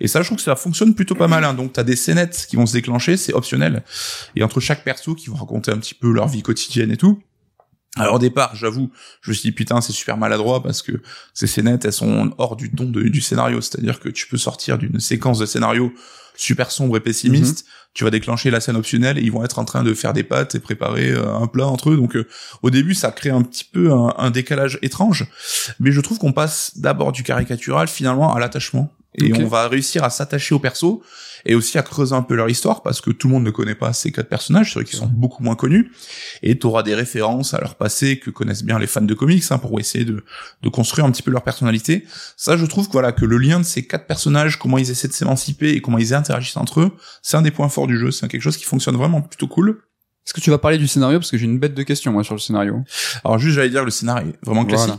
[0.00, 1.44] Et ça, je trouve que ça fonctionne plutôt pas mal.
[1.44, 1.52] Hein.
[1.52, 3.82] Donc, t'as des scénettes qui vont se déclencher, c'est optionnel.
[4.34, 7.20] Et entre chaque perso qui vont raconter un petit peu leur vie quotidienne et tout.
[8.00, 8.90] Alors au départ, j'avoue,
[9.22, 10.92] je me suis dit putain, c'est super maladroit parce que
[11.34, 13.60] ces scénettes, elles sont hors du ton de- du scénario.
[13.60, 15.92] C'est-à-dire que tu peux sortir d'une séquence de scénario
[16.36, 19.64] super sombre et pessimiste, tu vas déclencher la scène optionnelle et ils vont être en
[19.64, 21.96] train de faire des pâtes et préparer euh, un plat entre eux.
[21.96, 22.28] Donc euh,
[22.62, 25.26] au début, ça crée un petit peu un, un décalage étrange,
[25.80, 30.04] mais je trouve qu'on passe d'abord du caricatural finalement à l'attachement et on va réussir
[30.04, 31.00] à s'attacher aux persos
[31.44, 33.74] et aussi à creuser un peu leur histoire parce que tout le monde ne connaît
[33.74, 35.92] pas ces quatre personnages, c'est vrai qu'ils sont beaucoup moins connus
[36.42, 39.44] et tu auras des références à leur passé que connaissent bien les fans de comics
[39.50, 40.24] hein, pour essayer de,
[40.62, 42.04] de construire un petit peu leur personnalité.
[42.36, 45.08] Ça, je trouve que voilà que le lien de ces quatre personnages, comment ils essaient
[45.08, 46.92] de s'émanciper et comment ils interagissent entre eux,
[47.22, 48.10] c'est un des points forts du jeu.
[48.10, 49.80] C'est quelque chose qui fonctionne vraiment plutôt cool.
[50.26, 51.18] Est-ce que tu vas parler du scénario?
[51.18, 52.84] Parce que j'ai une bête de questions moi sur le scénario.
[53.24, 54.96] Alors juste, j'allais dire le scénario est vraiment Voilà.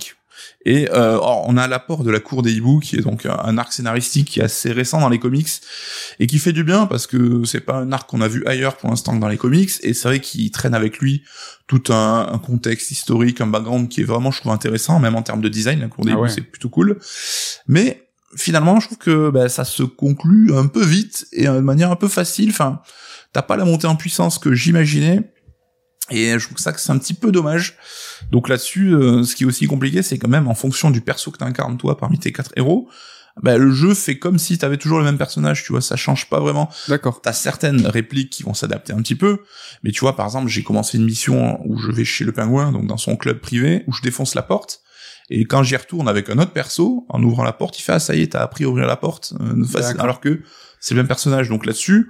[0.65, 3.57] Et euh, or, on a l'apport de la cour des hiboux, qui est donc un,
[3.57, 5.49] arc scénaristique qui est assez récent dans les comics
[6.19, 8.77] et qui fait du bien parce que c'est pas un arc qu'on a vu ailleurs
[8.77, 9.71] pour l'instant que dans les comics.
[9.83, 11.23] Et c'est vrai qu'il traîne avec lui
[11.67, 15.21] tout un, un contexte historique, un background qui est vraiment, je trouve, intéressant, même en
[15.21, 15.79] termes de design.
[15.79, 16.99] La cour des Ah hiboux, c'est plutôt cool.
[17.67, 21.61] Mais finalement, je trouve que bah, ça se conclut un peu vite et euh, de
[21.61, 22.49] manière un peu facile.
[22.49, 22.81] Enfin,
[23.33, 25.31] t'as pas la montée en puissance que j'imaginais.
[26.11, 27.77] Et je trouve ça que c'est un petit peu dommage.
[28.31, 31.31] Donc là-dessus, euh, ce qui est aussi compliqué, c'est quand même en fonction du perso
[31.31, 32.89] que t'incarnes toi parmi tes quatre héros,
[33.41, 36.29] bah, le jeu fait comme si t'avais toujours le même personnage, tu vois, ça change
[36.29, 36.69] pas vraiment.
[36.87, 37.21] D'accord.
[37.21, 39.43] T'as certaines répliques qui vont s'adapter un petit peu,
[39.83, 42.71] mais tu vois, par exemple, j'ai commencé une mission où je vais chez le pingouin,
[42.71, 44.81] donc dans son club privé, où je défonce la porte,
[45.29, 47.99] et quand j'y retourne avec un autre perso, en ouvrant la porte, il fait ah
[47.99, 49.63] ça y est, t'as appris à ouvrir la porte, euh,
[49.99, 50.41] alors que
[50.79, 51.49] c'est le même personnage.
[51.49, 52.09] Donc là-dessus,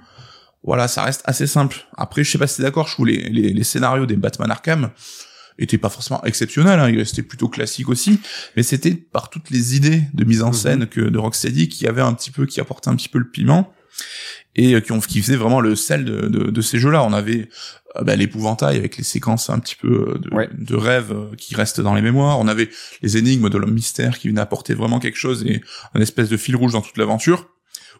[0.62, 1.86] voilà, ça reste assez simple.
[1.96, 4.50] Après, je sais pas si t'es d'accord, je trouve les, les, les scénarios des Batman
[4.50, 4.90] Arkham
[5.58, 8.18] étaient pas forcément exceptionnels, hein, ils restaient plutôt classiques aussi,
[8.56, 10.52] mais c'était par toutes les idées de mise en Mhm.
[10.54, 13.28] scène que de Rocksteady qui avait un petit peu, qui apportait un petit peu le
[13.28, 13.72] piment
[14.56, 17.02] et euh, qui ont qui faisait vraiment le sel de, de, de ces jeux-là.
[17.04, 17.48] On avait
[17.96, 20.48] euh, bah, l'épouvantail avec les séquences un petit peu euh, de, Ouais.
[20.56, 22.38] de rêves euh, qui restent dans les mémoires.
[22.40, 22.70] On avait
[23.02, 25.60] les énigmes de l'homme mystère qui venaient apporter vraiment quelque chose et
[25.94, 27.48] un espèce de fil rouge dans toute l'aventure.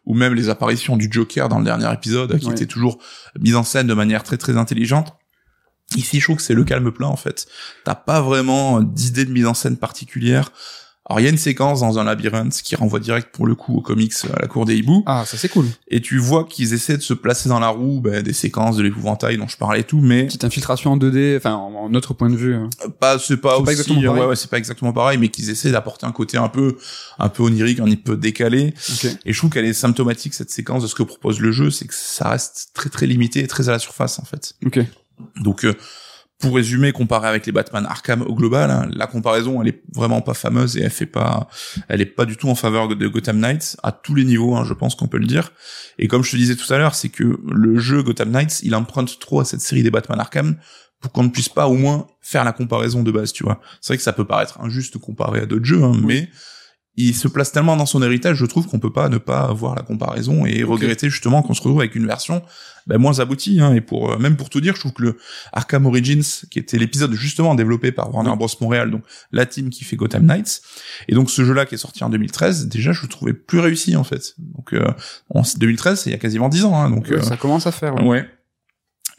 [0.06, 2.52] Ou même les apparitions du Joker dans le dernier épisode, qui Ouais.
[2.52, 2.98] était toujours
[3.38, 5.14] mise en scène de manière très très intelligente.
[5.96, 7.46] Ici, je trouve que c'est le calme plein en fait.
[7.84, 10.52] T'as pas vraiment d'idée de mise en scène particulière.
[11.10, 13.76] Alors il y a une séquence dans un labyrinthe qui renvoie direct pour le coup
[13.76, 15.66] aux comics à la cour des hiboux, Ah, ça c'est cool.
[15.88, 18.82] et tu vois qu'ils essaient de se placer dans la roue ben, des séquences de
[18.84, 22.30] l'épouvantail dont je parlais et tout, mais Petite infiltration en 2D, enfin en, autre point
[22.30, 22.54] de vue.
[22.54, 22.70] hein.
[23.00, 24.20] pas c'est pas C'est pas exactement pareil.
[24.22, 26.76] ouais, ouais c'est pas exactement pareil mais qu'ils essaient d'apporter un côté un peu
[27.18, 29.06] un peu onirique un peu décalé Ok.
[29.26, 31.88] et je trouve qu'elle est symptomatique cette séquence de ce que propose le jeu c'est
[31.88, 34.78] que ça reste très très limité et très à la surface en fait Ok.
[35.42, 35.74] donc euh,
[36.40, 40.22] pour résumer comparé avec les Batman Arkham au global hein, la comparaison elle est vraiment
[40.22, 41.48] pas fameuse et elle fait pas
[41.88, 44.64] elle est pas du tout en faveur de Gotham Knights à tous les niveaux hein,
[44.64, 45.52] je pense qu'on peut le dire
[45.98, 48.74] et comme je te disais tout à l'heure c'est que le jeu Gotham Knights il
[48.74, 50.56] emprunte trop à cette série des Batman Arkham
[51.00, 53.60] pour qu'on ne puisse pas au moins faire la comparaison de base, tu vois.
[53.80, 56.28] C'est vrai que ça peut paraître injuste comparé à d'autres jeux, hein, mais
[57.08, 59.74] il se place tellement dans son héritage, je trouve qu'on peut pas ne pas voir
[59.74, 62.42] la comparaison et regretter justement qu'on se retrouve avec une version
[62.86, 63.60] ben, moins aboutie.
[63.60, 65.16] Hein, et pour euh, même pour tout dire, je trouve que le
[65.52, 68.34] Arkham Origins, qui était l'épisode justement développé par Warner.
[68.36, 70.62] Bros Montréal, donc la team qui fait Gotham Knights,
[71.08, 73.96] et donc ce jeu-là qui est sorti en 2013, déjà je le trouvais plus réussi
[73.96, 74.34] en fait.
[74.38, 74.90] Donc euh,
[75.34, 77.66] en 2013, c'est il y a quasiment 10 ans, hein, donc Ouais, euh, ça commence
[77.66, 77.94] à faire.
[77.96, 78.04] ouais.
[78.04, 78.28] Ouais.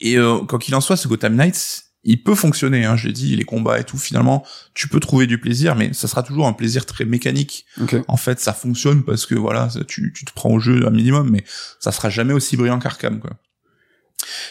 [0.04, 2.86] Et euh, quoi qu'il en soit, ce Gotham Knights, il peut fonctionner.
[2.86, 3.98] Hein, J'ai dit les combats et tout.
[3.98, 7.66] Finalement, tu peux trouver du plaisir, mais ça sera toujours un plaisir très mécanique.
[7.80, 7.96] Ok.
[8.08, 10.92] En fait, ça fonctionne parce que voilà, ça- tu, tu te prends au jeu un
[10.92, 11.44] minimum, mais
[11.80, 13.32] ça sera jamais aussi brillant qu'Arkham, quoi.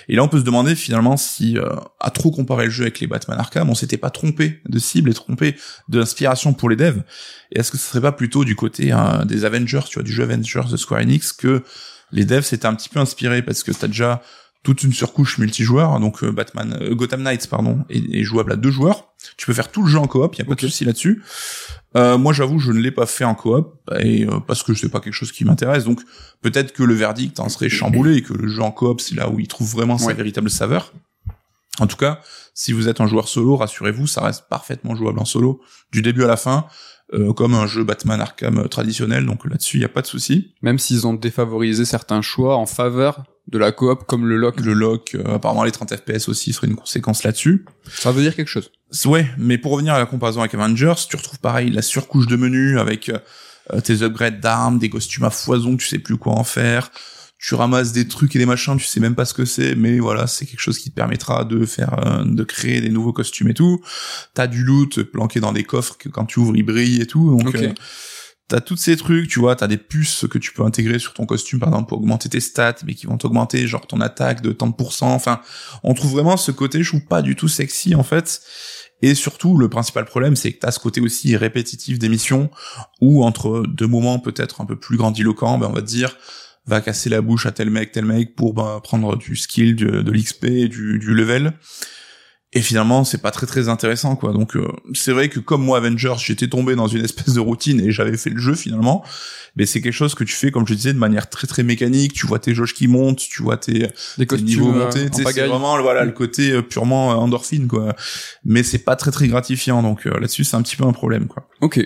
[0.09, 1.69] Et là, on peut se demander finalement si, euh,
[2.01, 5.11] à trop comparer le jeu avec les Batman Arkham, on s'était pas trompé de cible
[5.11, 5.55] et trompé
[5.89, 7.03] d'inspiration pour les devs.
[7.53, 10.13] Et est-ce que ce serait pas plutôt du côté hein, des Avengers, tu vois, du
[10.13, 11.63] jeu Avengers de Square Enix, que
[12.11, 14.23] les devs s'étaient un petit peu inspirés parce que t'as déjà
[14.63, 18.57] toute une surcouche multijoueur, donc euh, Batman, euh, Gotham Knights pardon, est, est jouable à
[18.57, 19.15] deux joueurs.
[19.37, 21.23] Tu peux faire tout le jeu en coop, y a pas de souci là-dessus.
[21.97, 24.89] Euh, moi, j'avoue, je ne l'ai pas fait en coop, et euh, parce que c'est
[24.89, 25.85] pas quelque chose qui m'intéresse.
[25.85, 26.01] Donc,
[26.43, 29.31] peut-être que le verdict en serait chamboulé et que le jeu en coop, c'est là
[29.31, 30.93] où il trouve vraiment sa véritable saveur.
[31.79, 32.21] En tout cas,
[32.55, 36.25] si vous êtes un joueur solo, rassurez-vous, ça reste parfaitement jouable en solo, du début
[36.25, 36.67] à la fin,
[37.13, 39.27] euh, comme un jeu Batman Arkham euh, traditionnel.
[39.27, 40.55] Donc là-dessus, il y a pas de souci.
[40.63, 44.61] Même s'ils ont défavorisé certains choix en faveur de la coop comme le lock.
[44.61, 47.65] Le lock, euh, apparemment les 30 FPS aussi seraient une conséquence là-dessus.
[47.89, 48.71] Ça veut dire quelque chose.
[49.05, 52.37] Ouais, mais pour revenir à la comparaison avec Avengers, tu retrouves pareil la surcouche de
[52.37, 53.19] menu avec euh,
[53.73, 56.91] euh, tes upgrades d'armes, des costumes à foison, tu sais plus quoi en faire.
[57.43, 59.99] Tu ramasses des trucs et des machins, tu sais même pas ce que c'est, mais
[59.99, 63.49] voilà, c'est quelque chose qui te permettra de faire, euh, de créer des nouveaux costumes
[63.49, 63.81] et tout.
[64.35, 67.31] T'as du loot planqué dans des coffres que quand tu ouvres, ils brillent et tout.
[67.31, 67.55] Donc, Ok.
[67.57, 67.73] euh,
[68.49, 71.25] t'as tous ces trucs, tu vois, t'as des puces que tu peux intégrer sur ton
[71.25, 74.53] costume, par exemple, pour augmenter tes stats, mais qui vont t'augmenter, genre, ton attaque de
[74.53, 75.15] tant de pourcents.
[75.15, 75.41] Enfin,
[75.83, 78.43] on trouve vraiment ce côté, je trouve pas du tout sexy, en fait.
[79.03, 82.51] Et surtout, le principal problème, c'est que t'as ce côté aussi répétitif des missions,
[83.01, 86.19] où entre deux moments peut-être un peu plus grandiloquents, ben, on va te dire,
[86.71, 89.85] va casser la bouche à tel mec, tel mec, pour ben, prendre du skill, du-
[89.85, 91.53] de l'XP, du, du level.
[92.53, 94.33] Et finalement, c'est pas très très intéressant, quoi.
[94.33, 97.81] Donc, euh, c'est vrai que comme moi, Avengers, j'étais tombé dans une espèce de routine
[97.81, 99.05] et j'avais fait le jeu finalement.
[99.55, 102.13] Mais c'est quelque chose que tu fais, comme je disais, de manière très très mécanique.
[102.13, 103.87] Tu vois tes jauges qui montent, tu vois tes,
[104.19, 107.95] Des tes niveaux euh, C'est vraiment voilà le côté euh, purement euh, endorphine, quoi.
[108.45, 109.83] Mais c'est pas très très gratifiant.
[109.83, 111.49] Donc euh, là-dessus, c'est un petit peu un problème, quoi.
[111.61, 111.79] Ok.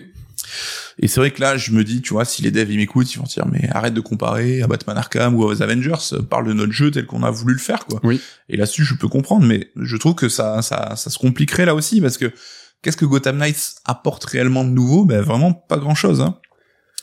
[0.98, 3.12] Et c'est vrai que là, je me dis, tu vois, si les devs ils m'écoutent,
[3.14, 6.52] ils vont dire, mais arrête de comparer à Batman Arkham ou aux Avengers, parle de
[6.52, 8.00] notre jeu tel qu'on a voulu le faire, quoi.
[8.04, 8.20] Oui.
[8.48, 11.74] Et là-dessus, je peux comprendre, mais je trouve que ça, ça, ça se compliquerait là
[11.74, 12.32] aussi, parce que
[12.82, 15.04] qu'est-ce que Gotham Knights apporte réellement de nouveau?
[15.04, 16.20] Ben vraiment pas grand-chose.
[16.20, 16.36] Hein.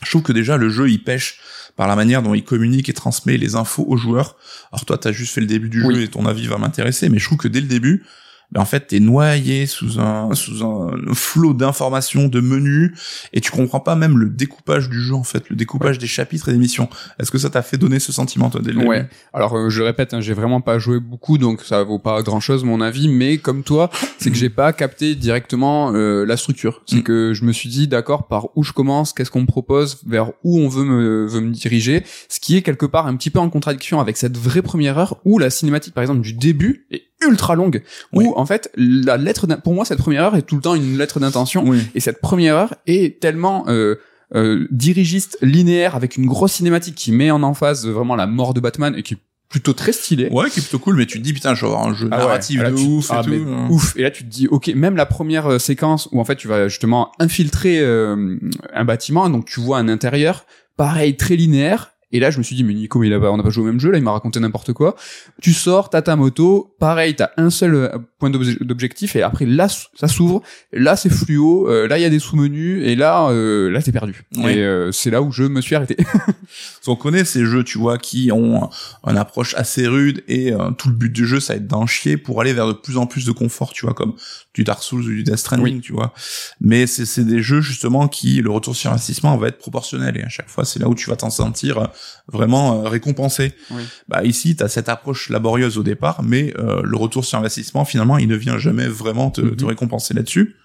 [0.03, 1.39] Je trouve que déjà le jeu il pêche
[1.75, 4.35] par la manière dont il communique et transmet les infos aux joueurs.
[4.71, 5.95] Alors toi, t'as juste fait le début du Oui.
[5.95, 8.03] jeu et ton avis va m'intéresser, mais je trouve que dès le début,
[8.51, 12.91] ben en fait, t'es noyé sous un sous un flot d'informations, de menus,
[13.33, 16.49] et tu comprends pas même le découpage du jeu en fait, le découpage des chapitres
[16.49, 16.89] et des missions.
[17.19, 19.07] Est-ce que ça t'a fait donner ce sentiment toi dès le Ouais.
[19.33, 22.39] Alors euh, je répète, hein, j'ai vraiment pas joué beaucoup, donc ça vaut pas grand
[22.39, 23.07] chose mon avis.
[23.07, 26.81] Mais comme toi, c'est que j'ai pas capté directement euh, la structure.
[26.87, 27.03] C'est Mm.
[27.03, 30.31] que je me suis dit d'accord par où je commence, qu'est-ce qu'on me propose, vers
[30.43, 32.03] où on veut me veut me diriger.
[32.27, 35.17] Ce qui est quelque part un petit peu en contradiction avec cette vraie première heure
[35.25, 37.83] où la cinématique par exemple du début est ultra longue.
[38.13, 38.25] Oui.
[38.25, 40.97] Où en fait la lettre pour moi cette première heure est tout le temps une
[40.97, 41.63] lettre d'intention.
[41.65, 41.81] Oui.
[41.95, 43.95] Et cette première heure est tellement euh,
[44.35, 48.59] euh, dirigiste, linéaire, avec une grosse cinématique qui met en emphase vraiment la mort de
[48.59, 49.17] Batman et qui est
[49.49, 50.29] plutôt très stylée.
[50.31, 52.07] Ouais, qui est plutôt cool, mais tu te dis putain, je vais avoir un jeu
[52.09, 52.23] Ah ouais.
[52.23, 53.29] narratif Là, de tu- ouf et ah, tout.
[53.29, 53.67] mais hein.
[53.69, 53.93] Ouf.
[53.97, 56.47] Et là, tu te dis, ok, même la première euh, séquence où en fait tu
[56.47, 58.37] vas justement infiltrer euh,
[58.73, 60.45] un bâtiment, donc tu vois un intérieur,
[60.77, 61.91] pareil, très linéaire.
[62.11, 63.49] Et là, je me suis dit, mais Nico, mais il a pas, on n'a pas
[63.49, 64.95] joué au même jeu, là, il m'a raconté n'importe quoi.
[65.41, 69.45] Tu sors, t'as ta moto, pareil, t'as un seul euh, point d'obje- d'objectif, et après,
[69.45, 70.41] là, ça s'ouvre,
[70.73, 73.91] là, c'est fluo, euh, là, il y a des sous-menus, et là, euh, là, t'es
[73.91, 74.23] perdu.
[74.37, 75.97] Et euh, c'est là où je me suis arrêté.
[76.87, 78.69] On connaît ces jeux, tu vois, qui ont
[79.07, 82.17] une approche assez rude et tout le but du jeu, ça va être d'en chier
[82.17, 84.13] pour aller vers de plus en plus de confort, tu vois, comme
[84.53, 86.13] du Dark Souls ou du Death Stranding, tu vois.
[86.59, 90.23] Mais c'est c'est des jeux justement qui le retour sur investissement va être proportionnel et
[90.23, 91.87] à chaque fois c'est là où tu vas t'en sentir euh,
[92.27, 93.53] vraiment euh, récompensé.
[93.71, 93.81] Oui.
[94.09, 97.85] Bah ici, tu as cette approche laborieuse au départ, mais euh, le retour sur investissement
[97.85, 99.69] finalement, il ne vient jamais vraiment te, te Mhm.
[99.69, 100.55] récompenser là-dessus.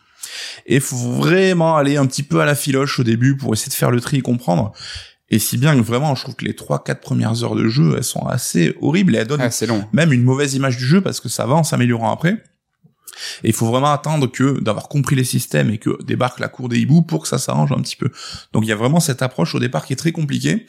[0.67, 3.75] Et faut vraiment aller un petit peu à la filoche au début pour essayer de
[3.75, 4.73] faire le tri et comprendre.
[5.29, 7.95] Et si bien que vraiment, je trouve que les trois, quatre premières heures de jeu,
[7.97, 9.85] elles sont assez horribles et elles donnent Ah, long.
[9.93, 12.43] même une mauvaise image du jeu parce que ça va en s'améliorant après.
[13.45, 16.69] Et il faut vraiment attendre que d'avoir compris les systèmes et que débarque la cour
[16.69, 18.11] des hiboux pour que ça s'arrange un petit peu.
[18.53, 20.67] Donc il y a vraiment cette approche au départ qui est très compliquée.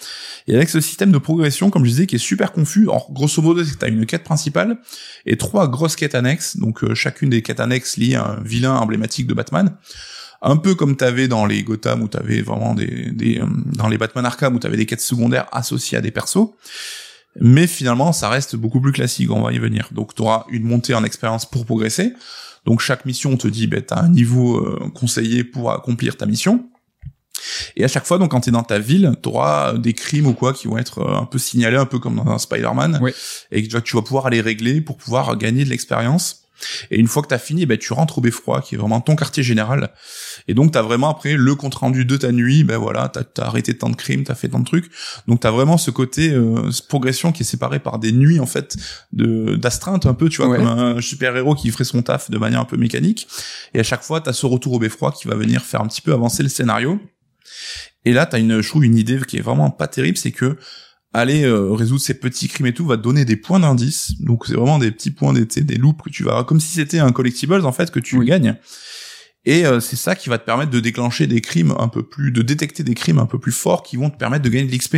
[0.48, 2.84] Et avec ce système de progression, comme je disais, qui est super confus.
[2.84, 4.78] Alors grosso modo, c'est que t'as une quête principale
[5.26, 6.58] et trois grosses quêtes annexes.
[6.58, 9.76] Donc euh, chacune des quêtes annexes liées à un vilain emblématique de Batman.
[10.42, 13.98] Un peu comme t'avais dans les Gotham où t'avais vraiment des, des euh, dans les
[13.98, 16.50] Batman Arkham où t'avais des quêtes secondaires associées à des persos.
[17.40, 19.90] Mais finalement, ça reste beaucoup plus classique, on va y venir.
[19.92, 22.14] Donc, tu auras une montée en expérience pour progresser.
[22.66, 26.18] Donc, chaque mission, on te dit, ben, tu as un niveau euh, conseillé pour accomplir
[26.18, 26.66] ta mission.
[27.76, 30.28] Et à chaque fois, donc, quand tu es dans ta ville, tu auras des crimes
[30.28, 33.00] ou quoi qui vont être euh, un peu signalés, un peu comme dans un Spider-Man.
[33.02, 33.12] Oui.
[33.52, 36.44] Et que tu vas- tu vas pouvoir aller régler pour pouvoir gagner de l'expérience.
[36.90, 39.00] Et une fois que tu as fini, ben, tu rentres au Beffroi, qui est vraiment
[39.00, 39.92] ton quartier général.
[40.48, 42.64] Et donc, tu as vraiment après le compte-rendu de ta nuit.
[42.64, 44.90] Ben voilà, tu as, arrêté tant de crimes, tu as fait tant de trucs.
[45.28, 48.46] Donc t'as vraiment ce côté euh, cette progression qui est séparé par des nuits en
[48.46, 48.78] fait
[49.14, 50.58] de d'astreinte un peu, tu vois, Ouais.
[50.58, 53.28] comme un super héros qui ferait son taf de manière un peu mécanique.
[53.74, 56.02] Et à chaque fois t'as ce retour au beffroi qui va venir faire un petit
[56.02, 57.00] peu avancer le scénario.
[58.06, 60.58] Et là t'as une je trouve une idée qui est vraiment pas terrible, c'est que
[61.14, 64.12] aller euh, résoudre ces petits crimes et tout va te donner des points d'indice.
[64.22, 67.00] Donc c'est vraiment des petits points, sais, des loops que tu vas comme si c'était
[67.00, 68.26] un collectibles en fait que tu Oui.
[68.28, 68.56] gagnes.
[69.48, 72.32] Et euh, c'est ça qui va te permettre de déclencher des crimes un peu plus,
[72.32, 74.76] de détecter des crimes un peu plus forts qui vont te permettre de gagner de
[74.76, 74.98] l'XP.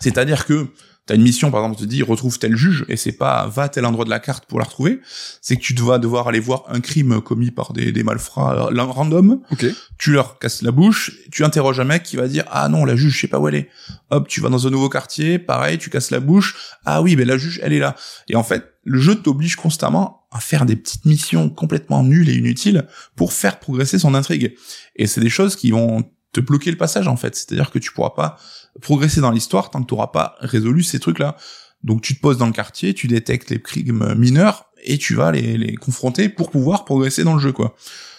[0.00, 0.68] C'est-à-dire que
[1.06, 3.64] t'as une mission, par exemple, on te dit retrouve tel juge, et c'est pas va
[3.64, 5.00] à tel endroit de la carte pour la retrouver,
[5.40, 8.82] c'est que tu vas devoir aller voir un crime commis par des, des malfrats euh,
[8.84, 9.66] random, Ok.
[9.98, 12.96] tu leur casses la bouche, tu interroges un mec qui va dire ah non la
[12.96, 13.68] juge je sais pas où elle est.
[14.10, 17.26] Hop, tu vas dans un nouveau quartier, pareil, tu casses la bouche, ah oui ben
[17.26, 17.94] la juge elle est là.
[18.28, 22.34] Et en fait, le jeu t'oblige constamment à faire des petites missions complètement nulles et
[22.34, 24.54] inutiles pour faire progresser son intrigue.
[24.96, 26.04] Et c'est des choses qui vont
[26.40, 28.36] te bloquer le passage en fait, c'est-à-dire que tu pourras pas
[28.80, 31.36] progresser dans l'histoire tant que tu n'auras pas résolu ces trucs-là.
[31.82, 35.32] Donc tu te poses dans le quartier, tu détectes les crimes mineurs et tu vas
[35.32, 37.74] les, les confronter pour pouvoir progresser dans le jeu quoi.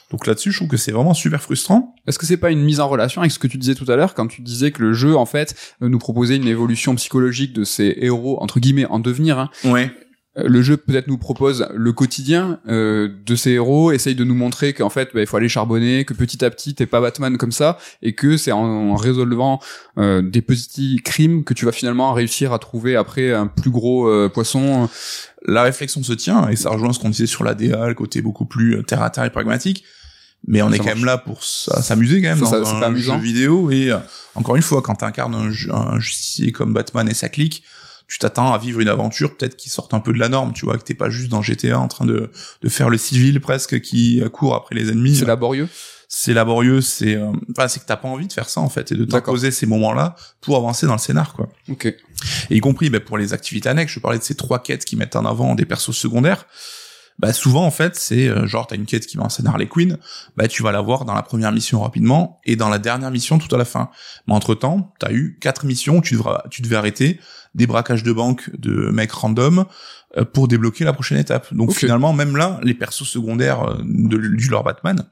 [0.09, 1.93] Donc là-dessus, je trouve que c'est vraiment super frustrant.
[2.07, 3.97] Est-ce que c'est pas une mise en relation avec ce que tu disais tout à
[3.97, 7.53] l'heure quand tu disais que le jeu en fait euh, nous proposait une évolution psychologique
[7.53, 9.49] de ces héros entre guillemets en devenir hein?
[9.65, 9.91] Ouais.
[10.37, 14.35] Euh, le jeu peut-être nous propose le quotidien euh, de ces héros, essaye de nous
[14.35, 17.37] montrer qu'en fait bah, il faut aller charbonner, que petit à petit t'es pas Batman
[17.37, 19.59] comme ça, et que c'est en, en résolvant
[19.97, 24.07] euh, des petits crimes que tu vas finalement réussir à trouver après un plus gros
[24.07, 24.89] euh, poisson.
[25.45, 28.21] La réflexion se tient et ça rejoint ce qu'on disait sur la DA, le côté
[28.21, 29.83] beaucoup plus euh, terre à terre et pragmatique.
[30.47, 30.97] Mais on Ça est quand marche.
[30.97, 33.97] même là pour s'amuser quand même dans ça, pas un jeu vidéo et euh,
[34.35, 37.63] encore une fois quand t'incarnes un, un justicier comme Batman et ça clique,
[38.07, 40.65] tu t'attends à vivre une aventure peut-être qui sorte un peu de la norme, tu
[40.65, 43.81] vois, que t'es pas juste dans GTA en train de, de faire le civil presque
[43.81, 45.17] qui euh, court après les ennemis.
[45.17, 45.67] C'est laborieux.
[46.07, 48.93] c'est laborieux, c'est euh, enfin, c'est que t'as pas envie de faire ça en fait
[48.93, 51.49] et de t'imposer ces moments-là pour avancer dans le scénar quoi.
[51.69, 51.85] Ok.
[51.85, 54.95] Et y compris bah, pour les activités annexes, je parlais de ces trois quêtes qui
[54.95, 56.45] mettent en avant des persos secondaires.
[57.19, 59.65] Bah souvent en fait c'est euh, genre t'as une quête qui met en scène Harley
[59.65, 59.97] Quinn,
[60.37, 63.39] bah tu vas la voir dans la première mission rapidement et dans la dernière mission
[63.39, 63.89] tout à la fin.
[64.27, 67.19] Mais entre temps t'as eu quatre missions où tu devras tu devais arrêter
[67.57, 69.65] des braquages de banque de mecs random
[70.15, 71.53] euh, pour débloquer la prochaine étape.
[71.53, 75.03] Donc finalement même là les persos secondaires euh, de, du lore Batman,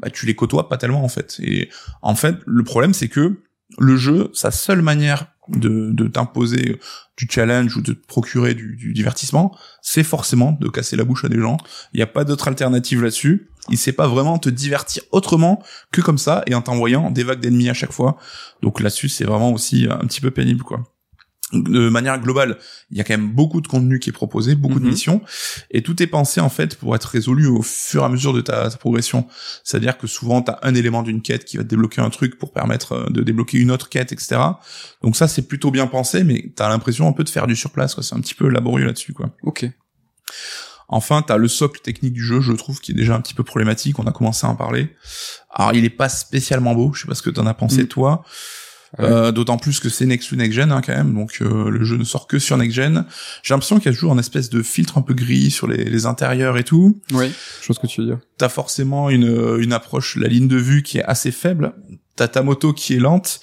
[0.00, 1.38] bah tu les côtoies pas tellement en fait.
[1.40, 1.68] Et
[2.02, 3.42] en fait le problème c'est que
[3.78, 6.80] le jeu, sa seule manière de, de t'imposer
[7.16, 11.24] du challenge ou de te procurer du, du divertissement, c'est forcément de casser la bouche
[11.24, 11.56] à des gens.
[11.92, 13.48] Il n'y a pas d'autre alternative là-dessus.
[13.68, 17.40] Il sait pas vraiment te divertir autrement que comme ça et en t'envoyant des vagues
[17.40, 18.16] d'ennemis à chaque fois.
[18.62, 20.82] Donc là-dessus, c'est vraiment aussi un petit peu pénible, quoi.
[21.52, 22.58] De manière globale,
[22.92, 24.90] il y a quand même beaucoup de contenu qui est proposé, beaucoup de Mhm.
[24.90, 25.20] missions,
[25.72, 28.40] et tout est pensé en fait pour être résolu au fur et à mesure de
[28.40, 29.26] ta, ta progression.
[29.64, 32.38] C'est-à-dire que souvent, tu as un élément d'une quête qui va te débloquer un truc
[32.38, 34.40] pour permettre euh, de débloquer une autre quête, etc.
[35.02, 37.94] Donc ça, c'est plutôt bien pensé, mais t'as l'impression un peu de faire du surplace,
[37.94, 38.04] quoi.
[38.04, 39.30] C'est un petit peu laborieux là-dessus, quoi.
[39.42, 39.68] Ok.
[40.92, 43.44] Enfin, t'as le socle technique du jeu, je trouve, qui est déjà un petit peu
[43.44, 43.98] problématique.
[44.00, 44.90] On a commencé à en parler.
[45.52, 46.92] Alors, il est pas spécialement beau.
[46.94, 47.86] Je sais pas ce que t'en as pensé, Mm.
[47.86, 48.24] toi.
[48.98, 49.04] Ouais.
[49.04, 51.84] Euh, D'autant plus que c'est next to next gen hein, quand même, donc euh, le
[51.84, 53.04] jeu ne sort que sur next gen.
[53.42, 55.84] J'ai l'impression qu'il y a toujours une espèce de filtre un peu gris sur les,
[55.84, 57.00] les intérieurs et tout.
[57.12, 58.18] Oui, ce que tu veux dire.
[58.36, 61.72] T'as forcément une, une approche, la ligne de vue qui est assez faible.
[62.16, 63.40] T'as ta moto qui est lente.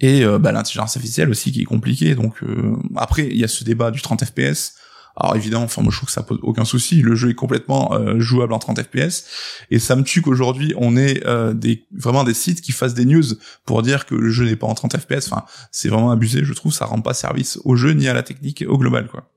[0.00, 2.14] Et euh, bah, l'intelligence artificielle aussi qui est compliquée.
[2.14, 4.74] Donc euh, après, il y a ce débat du 30 FPS.
[5.16, 7.00] Alors évidemment, enfin moi je trouve que ça pose aucun souci.
[7.00, 9.24] Le jeu est complètement euh, jouable en 30 FPS.
[9.70, 11.54] Et ça me tue qu'aujourd'hui on ait euh,
[11.96, 13.24] vraiment des sites qui fassent des news
[13.64, 15.32] pour dire que le jeu n'est pas en 30 FPS.
[15.32, 16.44] Enfin, c'est vraiment abusé.
[16.44, 19.30] Je trouve ça rend pas service au jeu ni à la technique au global quoi.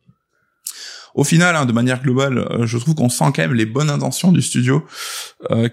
[1.16, 3.90] Au final, hein, de manière globale, euh, je trouve qu'on sent quand même les bonnes
[3.90, 4.86] intentions du studio,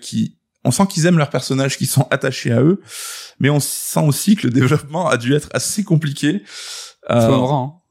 [0.01, 2.81] qui, on sent qu'ils aiment leurs personnages, qu'ils sont attachés à eux,
[3.39, 6.43] mais on sent aussi que le développement a dû être assez compliqué.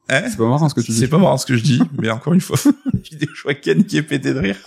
[0.09, 0.97] Hein C'est pas marrant ce que tu dis.
[0.99, 2.57] c'est pas marrant ce que je dis, mais encore une fois,
[3.11, 3.29] vidéo
[3.61, 4.57] Ken qui est pété de rire.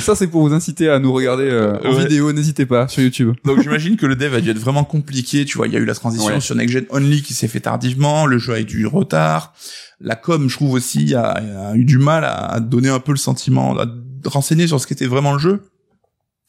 [0.00, 2.02] Ça, c'est pour vous inciter à nous regarder euh, en Ouais.
[2.02, 2.32] vidéo.
[2.32, 3.34] N'hésitez pas sur YouTube.
[3.44, 5.78] Donc j'imagine que le dev a dû être vraiment compliqué, tu vois, il y a
[5.78, 6.40] eu la transition Ouais.
[6.40, 9.54] sur Next Gen Only qui s'est fait tardivement, le jeu a eu du retard,
[10.00, 11.22] la com, je trouve aussi, a,
[11.68, 13.86] a eu du mal à, à donner un peu le sentiment, à
[14.24, 15.62] renseigner sur ce qu'était vraiment le jeu.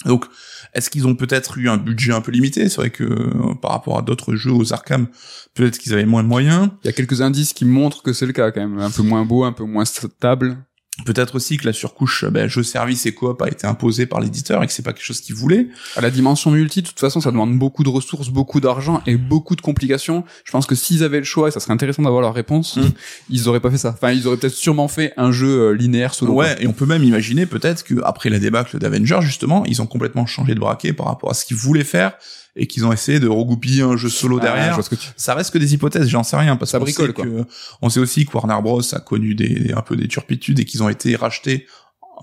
[0.06, 0.26] Donc,
[0.74, 2.70] est-ce qu'ils ont peut-être eu un budget un peu limité?
[2.70, 5.08] C'est vrai que euh, par rapport à d'autres jeux aux Arkham,
[5.54, 6.70] peut-être qu'ils avaient moins de moyens.
[6.84, 8.80] Il y a quelques indices qui montrent que c'est le cas quand même.
[8.80, 10.58] Un peu moins beau, un peu moins stable.
[11.06, 14.64] Peut-être aussi que la surcouche ben, jeu service et coop a été imposée par l'éditeur
[14.64, 15.68] et que c'est pas quelque chose qu'ils voulaient.
[15.96, 19.18] À la dimension multi, de toute façon, ça demande beaucoup de ressources, beaucoup d'argent et
[19.18, 20.24] beaucoup de complications.
[20.44, 22.90] Je pense que s'ils avaient le choix, et ça serait intéressant d'avoir leur réponse, Mm.
[23.30, 23.90] ils auraient pas fait ça.
[23.90, 26.34] Enfin, ils auraient peut-être sûrement fait un jeu euh, linéaire solo.
[26.34, 29.88] Ouais, et on peut même imaginer peut-être que après la débâcle d'Avengers, justement, ils ont
[29.88, 32.14] complètement changé de braquet par rapport à ce qu'ils voulaient faire
[32.56, 34.38] et qu'ils ont essayé de regoupiller un jeu solo.
[34.42, 34.80] Ah, derrière.
[34.88, 34.96] tu...
[35.16, 37.26] Ça reste que des hypothèses, j'en sais rien parce Ça bricole, sait quoi.
[37.26, 37.46] que
[37.82, 40.84] on sait aussi que Warner Bros a connu des un peu des turpitudes et qu'ils
[40.84, 41.68] ont été rachetés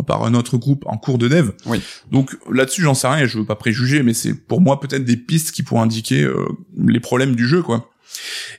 [0.06, 1.52] par un autre groupe en cours de dev.
[1.64, 1.80] Oui.
[2.10, 5.04] Donc là-dessus, j'en sais rien et je veux pas préjuger, mais c'est pour moi peut-être
[5.04, 6.46] des pistes qui pourraient indiquer euh,
[6.86, 7.90] les problèmes du jeu, quoi.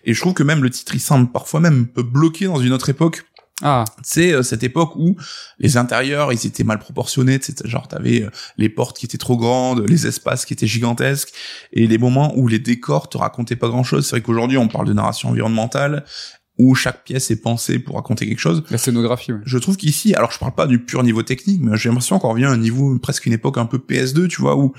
[0.04, 2.60] Et je trouve que même le titre, il semble parfois même un peu bloqué dans
[2.60, 3.27] une autre époque
[3.64, 5.16] Ah, c'est euh, cette époque où
[5.58, 9.84] les intérieurs ils étaient mal proportionnés genre t'avais euh, les portes qui étaient trop grandes
[9.90, 11.34] les espaces qui étaient gigantesques
[11.74, 14.68] et les moments où les décors te racontaient pas grand chose c'est vrai qu'aujourd'hui on
[14.68, 16.06] parle de narration environnementale
[16.60, 18.64] où chaque pièce est pensée pour raconter quelque chose.
[18.72, 19.40] La scénographie, ouais.
[19.46, 22.30] je trouve qu'ici alors je parle pas du pur niveau technique mais j'ai l'impression qu'on
[22.30, 24.74] revient à un niveau presque une époque un peu PS2 tu vois où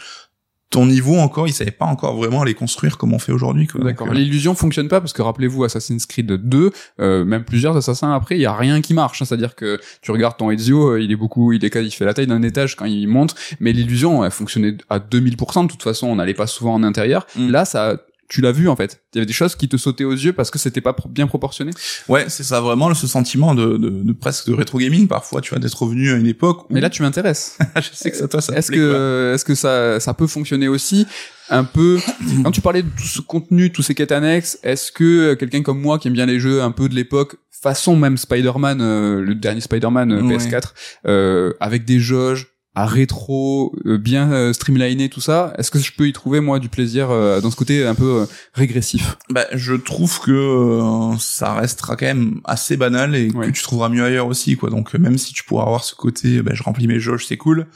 [0.71, 3.69] ton niveau encore, il savait pas encore vraiment les construire comme on fait aujourd'hui.
[3.75, 4.09] D'accord.
[4.09, 8.37] Euh, L'illusion fonctionne pas parce que rappelez-vous Assassin's Creed 2, euh, même plusieurs assassins après,
[8.37, 9.23] il y a rien qui marche.
[9.23, 9.25] hein.
[9.25, 12.13] C'est-à-dire que tu regardes ton Ezio, euh, il est beaucoup, il est il fait la
[12.13, 15.65] taille d'un étage quand il monte, mais l'illusion elle fonctionnait à 2000%.
[15.65, 17.27] De toute façon, on n'allait pas souvent en intérieur.
[17.37, 17.51] Mm.
[17.51, 17.97] Là, ça,
[18.29, 19.03] tu l'as vu en fait.
[19.15, 21.09] Il y avait des choses qui te sautaient aux yeux parce que c'était pas pro-
[21.09, 21.71] bien proportionné.
[22.09, 25.51] Ouais, c'est ça vraiment ce sentiment de, de, de presque de rétro gaming parfois, tu
[25.51, 27.59] vois, d'être revenu à une époque où Mais là, tu m'intéresses.
[27.77, 31.07] je sais que ça toi ça Est-ce que, est-ce que ça, ça peut fonctionner aussi
[31.51, 31.99] un peu
[32.45, 35.63] quand tu parlais de tout ce contenu, tous ces quêtes annexes, est-ce que euh, quelqu'un
[35.63, 39.21] comme moi qui aime bien les jeux un peu de l'époque, façon même Spider-Man, euh,
[39.23, 40.37] le dernier Spider-Man euh, Ouais.
[40.37, 40.63] PS4,
[41.07, 45.91] euh, avec des jauges à rétro, euh, bien euh, streamliné, tout ça, est-ce que je
[45.93, 49.17] peux y trouver moi du plaisir euh, dans ce côté un peu régressif?
[49.31, 50.81] Bah, je trouve que
[51.19, 53.47] ça restera quand même assez banal et Ouais.
[53.49, 54.71] que tu trouveras mieux ailleurs aussi, quoi.
[54.71, 57.67] Donc même si tu pourras avoir ce côté, bah, je remplis mes jauges, c'est cool.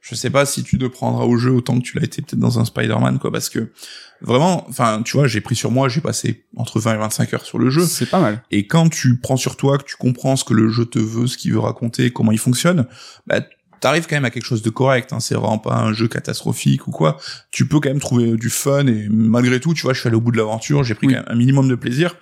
[0.00, 2.38] Je sais pas si tu te prendras au jeu autant que tu l'as été peut-être
[2.38, 3.72] dans un Spider-Man, quoi, parce que
[4.20, 7.44] vraiment, enfin, tu vois, j'ai pris sur moi, j'ai passé entre 20 et 25 heures
[7.46, 7.84] sur le jeu.
[7.86, 8.42] C'est pas mal.
[8.50, 11.26] Et quand tu prends sur toi, que tu comprends ce que le jeu te veut,
[11.26, 12.86] ce qu'il veut raconter, comment il fonctionne,
[13.26, 13.40] bah,
[13.84, 15.12] t'arrives quand même à quelque chose de correct.
[15.12, 15.20] Hein.
[15.20, 17.18] C'est vraiment pas un jeu catastrophique ou quoi.
[17.50, 20.16] Tu peux quand même trouver du fun et malgré tout, tu vois, je suis allé
[20.16, 21.12] au bout de l'aventure, j'ai pris Oui.
[21.12, 22.16] quand même un minimum de plaisir.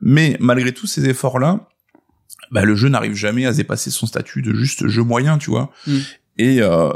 [0.00, 1.68] Mais malgré tous ces efforts-là,
[2.50, 5.70] bah, le jeu n'arrive jamais à dépasser son statut de juste jeu moyen, tu vois.
[5.86, 5.98] Mm.
[6.38, 6.90] Et euh,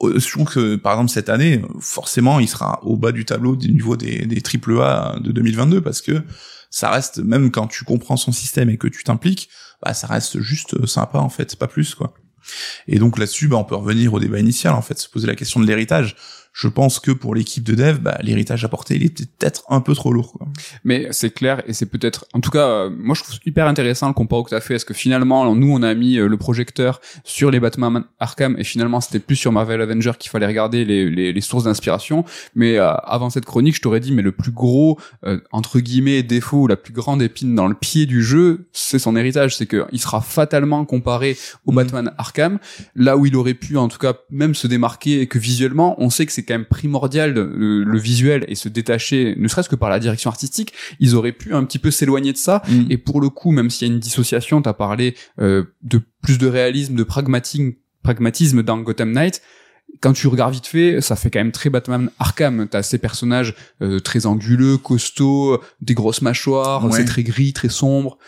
[0.00, 3.72] je trouve que par exemple cette année, forcément, il sera au bas du tableau du
[3.72, 6.22] niveau des, des AAA de 2022 parce que
[6.70, 9.48] ça reste même quand tu comprends son système et que tu t'impliques,
[9.82, 12.14] bah ça reste juste sympa en fait, pas plus quoi.
[12.88, 15.34] Et donc là-dessus, bah, on peut revenir au débat initial en fait, se poser la
[15.34, 16.16] question de l'héritage.
[16.54, 19.94] Je pense que pour l'équipe de dev, bah, l'héritage apporté, il est peut-être un peu
[19.94, 20.32] trop lourd.
[20.32, 20.46] Quoi.
[20.84, 24.08] Mais c'est clair et c'est peut-être, en tout cas, euh, moi je trouve hyper intéressant
[24.08, 24.76] le comparo que tu as fait.
[24.76, 28.64] Est-ce que finalement, nous on a mis euh, le projecteur sur les Batman Arkham et
[28.64, 32.24] finalement c'était plus sur Marvel Avenger qu'il fallait regarder les, les, les sources d'inspiration.
[32.54, 36.22] Mais euh, avant cette chronique, je t'aurais dit, mais le plus gros euh, entre guillemets
[36.22, 39.56] défaut ou la plus grande épine dans le pied du jeu, c'est son héritage.
[39.56, 41.36] C'est que il sera fatalement comparé
[41.66, 41.76] au Mhm.
[41.76, 42.58] Batman Arkham,
[42.94, 46.10] là où il aurait pu en tout cas même se démarquer et que visuellement, on
[46.10, 49.76] sait que c'est quand même primordial le, le visuel et se détacher, ne serait-ce que
[49.76, 52.62] par la direction artistique, ils auraient pu un petit peu s'éloigner de ça.
[52.90, 56.38] Et pour le coup, même s'il y a une dissociation, t'as parlé euh, de plus
[56.38, 57.72] de réalisme, de pragmatisme,
[58.02, 59.42] pragmatisme dans Gotham Knight.
[60.00, 62.68] Quand tu regardes vite fait, ça fait quand même très Batman Arkham.
[62.70, 66.98] T'as ces personnages euh, très anguleux, costauds, des grosses mâchoires, Ouais.
[66.98, 68.18] c'est très gris, très sombre.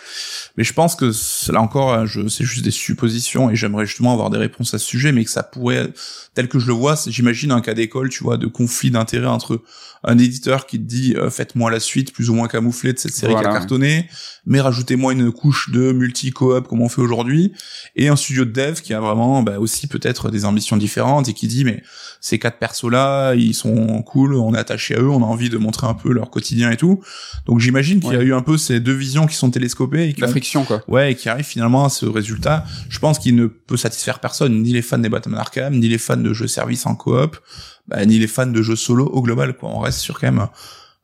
[0.56, 1.12] Mais je pense que
[1.52, 4.78] là encore, hein, je, c'est juste des suppositions et j'aimerais justement avoir des réponses à
[4.78, 5.92] ce sujet, mais que ça pourrait,
[6.34, 9.60] tel que je le vois, j'imagine un cas d'école, tu vois, de conflit d'intérêt entre
[10.06, 13.12] un éditeur qui te dit euh, faites-moi la suite plus ou moins camouflée de cette
[13.12, 14.08] série qui a cartonné,
[14.46, 17.52] mais rajoutez-moi une couche de multi-coop comme on fait aujourd'hui,
[17.96, 21.32] et un studio de dev qui a vraiment bah, aussi peut-être des ambitions différentes et
[21.32, 21.82] qui dit mais
[22.20, 25.50] ces quatre persos là, ils sont cool, on est attaché à eux, on a envie
[25.50, 27.00] de montrer un peu leur quotidien et tout.
[27.46, 30.14] Donc j'imagine qu'il y a eu un peu ces deux visions qui sont télescopées et
[30.14, 30.82] qui La ont friction, quoi.
[30.88, 32.64] Ouais, et qui arrive finalement à ce résultat.
[32.88, 35.98] Je pense qu'il ne peut satisfaire personne, ni les fans des Batman Arkham, ni les
[35.98, 37.36] fans de jeux service en coop,
[37.88, 39.56] bah, ni les fans de jeux solo au global.
[39.56, 39.70] Quoi.
[39.70, 40.46] On reste sur quand même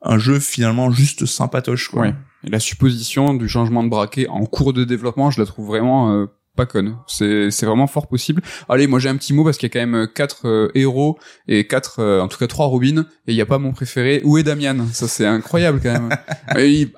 [0.03, 1.89] un, jeu finalement juste sympatoche.
[1.89, 2.09] Quoi.
[2.45, 6.13] Et la supposition du changement de braquet en cours de développement, je la trouve vraiment
[6.13, 6.27] euh,
[6.57, 6.97] pas conne.
[7.07, 8.43] C'est c'est vraiment fort possible.
[8.69, 10.71] Allez, moi j'ai un petit mot parce qu'il y a quand même euh, quatre euh,
[10.75, 13.73] héros et quatre, euh, en tout cas trois Robins, et il y a pas mon
[13.73, 14.21] préféré.
[14.25, 14.87] Où est Damian?
[14.93, 16.11] Ça c'est incroyable quand même.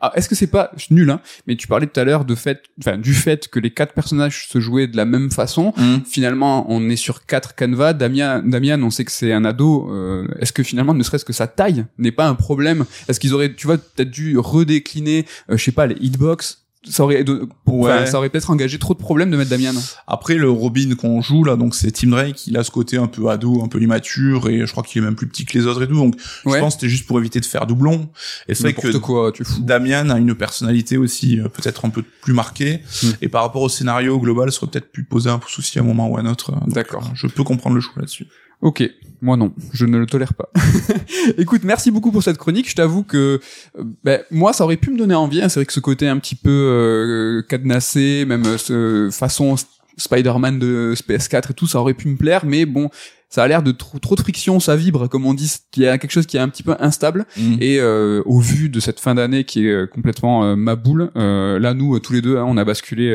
[0.00, 2.24] Ah, Est-ce que c'est pas je suis nul hein Mais tu parlais tout à l'heure
[2.24, 5.72] de fait, enfin du fait que les quatre personnages se jouaient de la même façon.
[5.76, 6.02] Hum.
[6.04, 7.92] Finalement, on est sur quatre canevas.
[7.92, 9.88] Damien, Damian, on sait que c'est un ado.
[9.92, 12.84] euh, Est-ce que finalement, ne serait-ce que sa taille n'est pas un problème?
[13.08, 17.04] Est-ce qu'ils auraient, tu vois, peut-être dû redécliner, euh, je sais pas, les hitbox ça
[17.04, 18.06] aurait, de- Ouais.
[18.06, 19.72] ça aurait peut-être engagé trop de problèmes de mettre Damian.
[20.06, 23.06] Après le Robin qu'on joue là, donc c'est Tim Drake, il a ce côté un
[23.06, 25.66] peu ado, un peu immature, et je crois qu'il est même plus petit que les
[25.66, 25.94] autres et tout.
[25.94, 26.14] Donc
[26.44, 26.54] Ouais.
[26.58, 28.08] je pense que c'était juste pour éviter de faire doublon.
[28.48, 29.60] Et c'est vrai que quoi, tu fous.
[29.60, 33.10] Damien a une personnalité aussi euh, peut-être un peu plus marquée, Hmm.
[33.22, 35.82] et par rapport au scénario global, ça aurait peut-être pu poser un peu souci à
[35.82, 36.52] un moment ou à un autre.
[36.66, 37.04] D'accord.
[37.06, 38.26] euh, Je peux comprendre le choix là-dessus.
[38.64, 38.82] Ok,
[39.20, 40.50] moi non, je ne le tolère pas.
[41.36, 42.70] Écoute, merci beaucoup pour cette chronique.
[42.70, 43.38] Je t'avoue que
[43.78, 45.42] euh, ben, moi, ça aurait pu me donner envie.
[45.42, 45.50] hein.
[45.50, 49.56] C'est vrai que ce côté un petit peu euh, cadenassé, même euh, ce façon
[49.98, 52.46] Spider-Man de PS4 et tout, ça aurait pu me plaire.
[52.46, 52.88] Mais bon,
[53.28, 55.54] ça a l'air de trop, trop de friction, ça vibre, comme on dit.
[55.76, 57.26] Il y a quelque chose qui est un petit peu instable.
[57.60, 61.98] Et euh, au vu de cette fin d'année qui est complètement ma boule, là nous
[61.98, 63.10] tous les deux, hein, on a basculé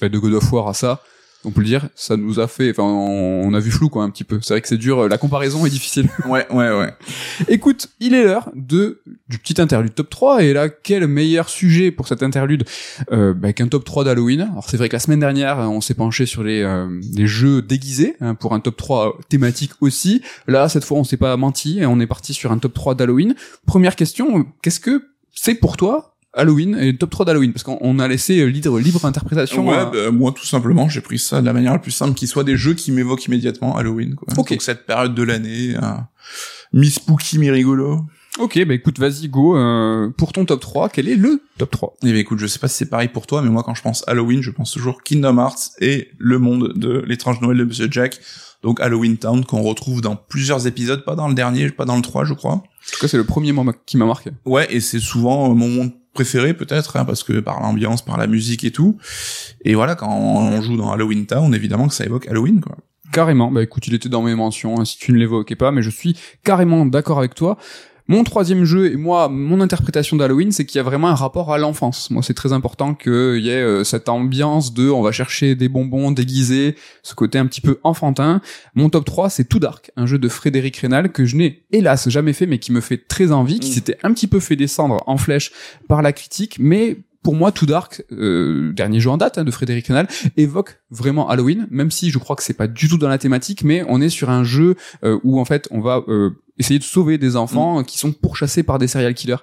[0.00, 1.02] bah, de God of War à ça.
[1.44, 4.10] On peut le dire, ça nous a fait, enfin, on, a vu flou quoi un
[4.10, 4.40] petit peu.
[4.42, 6.08] C'est vrai que c'est dur, euh, la comparaison est difficile.
[6.26, 6.92] Ouais, ouais, ouais.
[7.46, 11.90] Écoute, il est l'heure de du petit interlude top 3 et là quel meilleur sujet
[11.90, 12.64] pour cet interlude
[13.12, 14.40] euh, bah, qu'un top 3 d'Halloween.
[14.40, 17.62] Alors c'est vrai que la semaine dernière on s'est penché sur les euh, les jeux
[17.62, 20.22] déguisés hein, pour un top 3 thématique aussi.
[20.48, 22.94] Là cette fois on s'est pas menti et on est parti sur un top 3
[22.94, 23.34] d'Halloween.
[23.66, 27.98] Première question, qu'est-ce que c'est pour toi Halloween et top 3 d'Halloween parce qu'on on
[27.98, 29.66] a laissé euh, libre libre interprétation.
[29.66, 32.14] ouais, à- bah, moi tout simplement, j'ai pris ça de la manière la plus simple
[32.14, 34.14] qui soit des jeux qui m'évoquent immédiatement Halloween.
[34.14, 34.28] Quoi.
[34.38, 34.50] Ok.
[34.50, 35.96] Donc cette période de l'année, euh,
[36.72, 38.00] mi-spooky, mi-rigolo.
[38.38, 41.94] Ok, bah écoute, vas-y go euh, pour ton top 3, quel est le top 3
[42.02, 43.80] Et ben écoute, je sais pas si c'est pareil pour toi, mais moi quand je
[43.80, 47.88] pense Halloween, je pense toujours Kingdom Hearts et le monde de l'étrange Noël de Monsieur
[47.90, 48.20] Jack.
[48.62, 52.02] Donc Halloween Town qu'on retrouve dans plusieurs épisodes, pas dans le dernier, pas dans le
[52.02, 52.52] 3 je crois.
[52.52, 52.62] En
[52.92, 54.30] tout cas, c'est le premier moment qui m'a marqué.
[54.44, 58.16] Ouais, et c'est souvent euh, mon monde préféré peut-être, hein, parce que par l'ambiance, par
[58.16, 58.96] la musique et tout.
[59.64, 62.62] Et voilà, quand on joue dans Halloween Town, évidemment que ça évoque Halloween.
[63.12, 63.50] Carrément.
[63.50, 65.90] Bah écoute, il était dans mes mentions, hein, si tu ne l'évoquais pas, mais je
[65.90, 67.58] suis carrément d'accord avec toi.
[68.08, 71.52] Mon troisième jeu, et moi, mon interprétation d'Halloween, c'est qu'il y a vraiment un rapport
[71.52, 72.10] à l'enfance.
[72.10, 75.68] Moi, c'est très important qu'il y ait euh, cette ambiance de on va chercher des
[75.68, 78.40] bonbons déguisés, ce côté un petit peu enfantin.
[78.74, 82.08] Mon top 3, c'est Too Dark, un jeu de Frédéric Rénal que je n'ai hélas
[82.08, 83.74] jamais fait, mais qui me fait très envie, qui Mm.
[83.74, 85.50] s'était un petit peu fait descendre en flèche
[85.88, 89.50] par la critique, mais pour moi, Too Dark, euh, dernier jeu en date hein, de
[89.50, 93.08] Frédéric Rénal, évoque vraiment Halloween, même si je crois que c'est pas du tout dans
[93.08, 96.30] la thématique, mais on est sur un jeu euh, où en fait on va euh,
[96.58, 99.36] essayer de sauver des enfants qui sont pourchassés par des serial killers.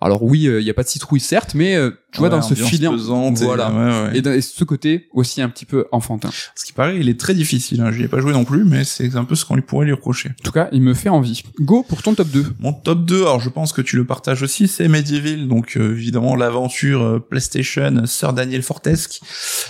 [0.00, 2.42] Alors oui, euh, il y a pas de citrouille certes, mais euh, tu vois dans
[2.42, 3.70] ce filet, voilà.
[3.70, 4.36] ouais, ouais.
[4.36, 6.30] Et, ce côté aussi un petit peu enfantin.
[6.56, 7.80] Ce qui paraît, il est très difficile.
[7.82, 7.92] Hein.
[7.92, 9.92] J'y ai pas joué non plus, mais c'est un peu ce qu'on lui pourrait lui
[9.92, 10.30] reprocher.
[10.30, 11.42] En tout cas, il me fait envie.
[11.60, 12.46] Go pour ton top 2.
[12.58, 15.92] Mon top 2, alors je pense que tu le partages aussi, c'est Medieval, donc euh,
[15.92, 19.20] évidemment l'aventure euh, PlayStation Sir Daniel Fortesque.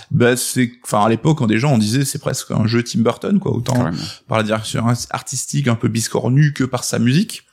[0.09, 3.01] Bah c'est, enfin à l'époque, quand des gens on disait c'est presque un jeu Tim
[3.01, 3.97] Burton, quoi, autant Carrément.
[4.27, 7.43] par la direction artistique un peu biscornue que par sa musique.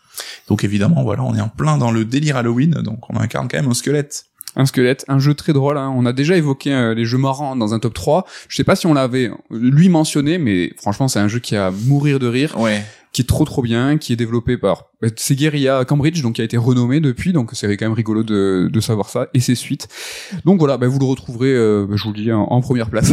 [0.48, 3.58] Donc évidemment, voilà, on est en plein dans le délire Halloween, donc on incarne quand
[3.58, 4.26] même un squelette.
[4.56, 5.78] Un squelette, un jeu très drôle.
[5.78, 5.92] Hein.
[5.94, 8.26] On a déjà évoqué euh, les jeux marrants dans un top 3.
[8.48, 11.54] Je sais pas si on l'avait euh, lui mentionné, mais franchement, c'est un jeu qui
[11.54, 12.58] a à mourir de rire.
[12.58, 12.82] Ouais.
[13.18, 16.40] Qui est trop trop bien, qui est développé par bah, c'est Guerilla Cambridge, donc qui
[16.40, 19.56] a été renommé depuis, donc c'est quand même rigolo de, de savoir ça et ses
[19.56, 19.88] suites.
[20.44, 22.90] Donc voilà, bah, vous le retrouverez, euh, bah, je vous le dis, en, en première
[22.90, 23.12] place.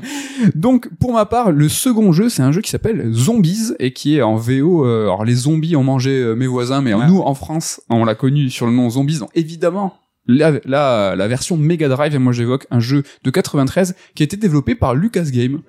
[0.54, 4.16] donc pour ma part, le second jeu, c'est un jeu qui s'appelle Zombies et qui
[4.16, 4.84] est en VO.
[4.84, 7.06] euh, alors les zombies ont mangé euh, mes voisins, mais Ouais.
[7.06, 9.18] nous en France, on l'a connu sur le nom Zombies.
[9.18, 9.94] Donc évidemment.
[10.28, 14.24] La, la, la version Mega Drive, et moi j'évoque un jeu de 93 qui a
[14.24, 15.60] été développé par Lucas Game.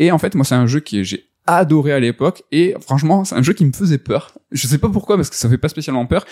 [0.00, 1.26] Et en fait, moi c'est un jeu qui est- j'ai
[1.56, 4.32] adoré à l'époque et franchement c'est un jeu qui me faisait peur.
[4.52, 6.24] Je sais pas pourquoi parce que ça fait pas spécialement peur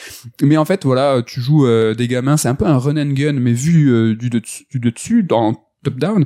[0.43, 3.13] mais en fait voilà tu joues euh, des gamins c'est un peu un run and
[3.13, 5.55] gun mais vu euh, du, dessus, du dessus dans
[5.85, 6.25] top down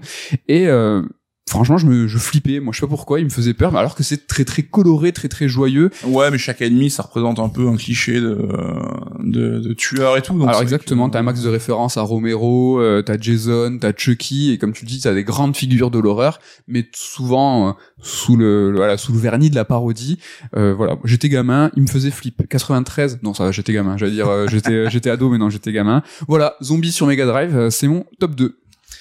[0.49, 1.03] et euh,
[1.49, 2.61] franchement je me je flippais.
[2.61, 4.63] Moi je sais pas pourquoi il me faisait peur mais alors que c'est très très
[4.63, 5.91] coloré très très joyeux.
[6.05, 8.39] Ouais, mais chaque ennemi, ça représente un peu un cliché de,
[9.21, 10.39] de, de tueur et tout.
[10.39, 13.93] Donc alors exactement que- t'as un max de références à Romero euh, t'as Jason t'as
[13.95, 16.39] Chucky et comme tu le dis t'as des grandes figures de l'horreur
[16.69, 20.19] mais souvent euh, sous le, le- voilà sous le vernis de la parodie
[20.57, 20.97] euh, voilà.
[21.05, 22.43] J'étais gamin il me faisait flip.
[22.49, 23.97] 93 non ça va j'étais gamin.
[23.97, 26.03] J'allais dire j'étais j'étais ado mais non j'étais gamin.
[26.29, 28.59] Voilà zombie sur Mega Drive c'est mon top 2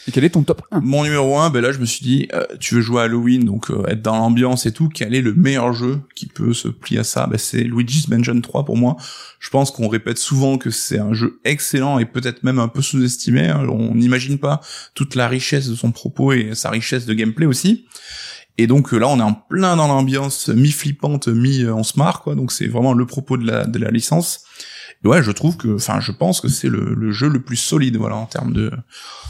[0.08, 2.28] et quel est ton top 1 Mon numéro 1, ben là, je me suis dit,
[2.34, 5.22] euh, tu veux jouer à Halloween, donc euh, être dans l'ambiance et tout, quel est
[5.22, 7.28] le meilleur jeu qui peut se plier à ça?
[7.28, 8.98] Ben, C'est Luigi's Mansion 3 pour moi.
[9.40, 12.82] Je pense qu'on répète souvent que c'est un jeu excellent et peut-être même un peu
[12.82, 13.48] sous-estimé.
[13.48, 13.66] hein.
[13.70, 14.62] On n'imagine pas
[14.96, 17.86] toute la richesse de son propos et sa richesse de gameplay aussi.
[18.58, 22.36] Et donc euh, là, on est en plein dans l'ambiance mi-flippante, mi-on se marre, quoi.
[22.36, 24.44] Donc c'est vraiment le propos de la, de la licence.
[25.04, 27.98] Ouais, je trouve que, enfin, je pense que c'est le, le jeu le plus solide,
[27.98, 28.72] voilà, en termes de,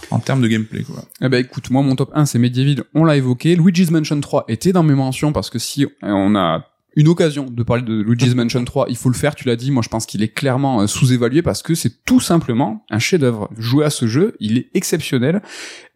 [0.09, 1.03] en termes de gameplay, quoi.
[1.21, 3.55] Eh ben écoute, moi mon top 1 c'est Medieval, on l'a évoqué.
[3.55, 6.65] Luigi's Mansion 3 était dans mes mentions parce que si on a
[6.95, 9.71] une occasion de parler de Luigi's Mansion 3, il faut le faire, tu l'as dit,
[9.71, 13.49] moi je pense qu'il est clairement euh, sous-évalué parce que c'est tout simplement un chef-d'œuvre.
[13.57, 15.41] Jouer à ce jeu, il est exceptionnel.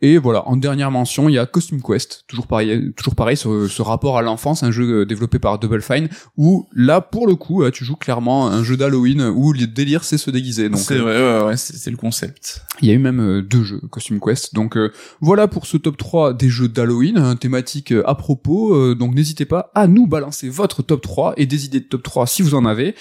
[0.02, 3.68] Et voilà, en dernière mention, il y a Costume Quest, toujours pareil, toujours pareil ce,
[3.68, 7.36] ce rapport à l'enfance, un jeu euh, développé par Double Fine, où là pour le
[7.36, 10.70] coup, euh, tu joues clairement un jeu d'Halloween où le délire c'est se déguiser.
[10.70, 12.62] Donc C'est euh, vrai, ouais, ouais, c'est le concept.
[12.82, 14.54] il y a eu même euh, deux jeux Costume Quest.
[14.54, 14.92] Donc euh,
[15.22, 18.74] voilà pour ce top 3 des jeux d'Halloween, un thématique euh, à propos.
[18.76, 22.04] euh, donc n'hésitez pas à nous balancer votre top 3 et des idées de top
[22.04, 22.96] 3 si vous en avez.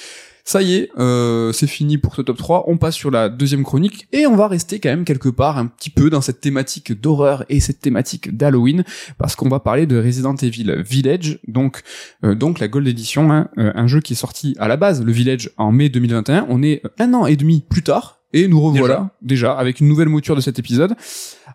[0.47, 2.65] Ça y est, euh, c'est fini pour ce top 3.
[2.67, 5.67] On passe sur la deuxième chronique et on va rester quand même quelque part un
[5.67, 8.85] petit peu dans cette thématique d'horreur et cette thématique d'Halloween
[9.17, 11.81] parce qu'on va parler de Resident Evil Village, donc
[12.25, 15.03] euh, donc la Gold Edition, hein, euh, un jeu qui est sorti à la base
[15.03, 16.47] le Village en mai 2021.
[16.51, 20.09] On est un an et demi plus tard et nous revoilà déjà, avec une nouvelle
[20.09, 20.95] mouture de cet épisode.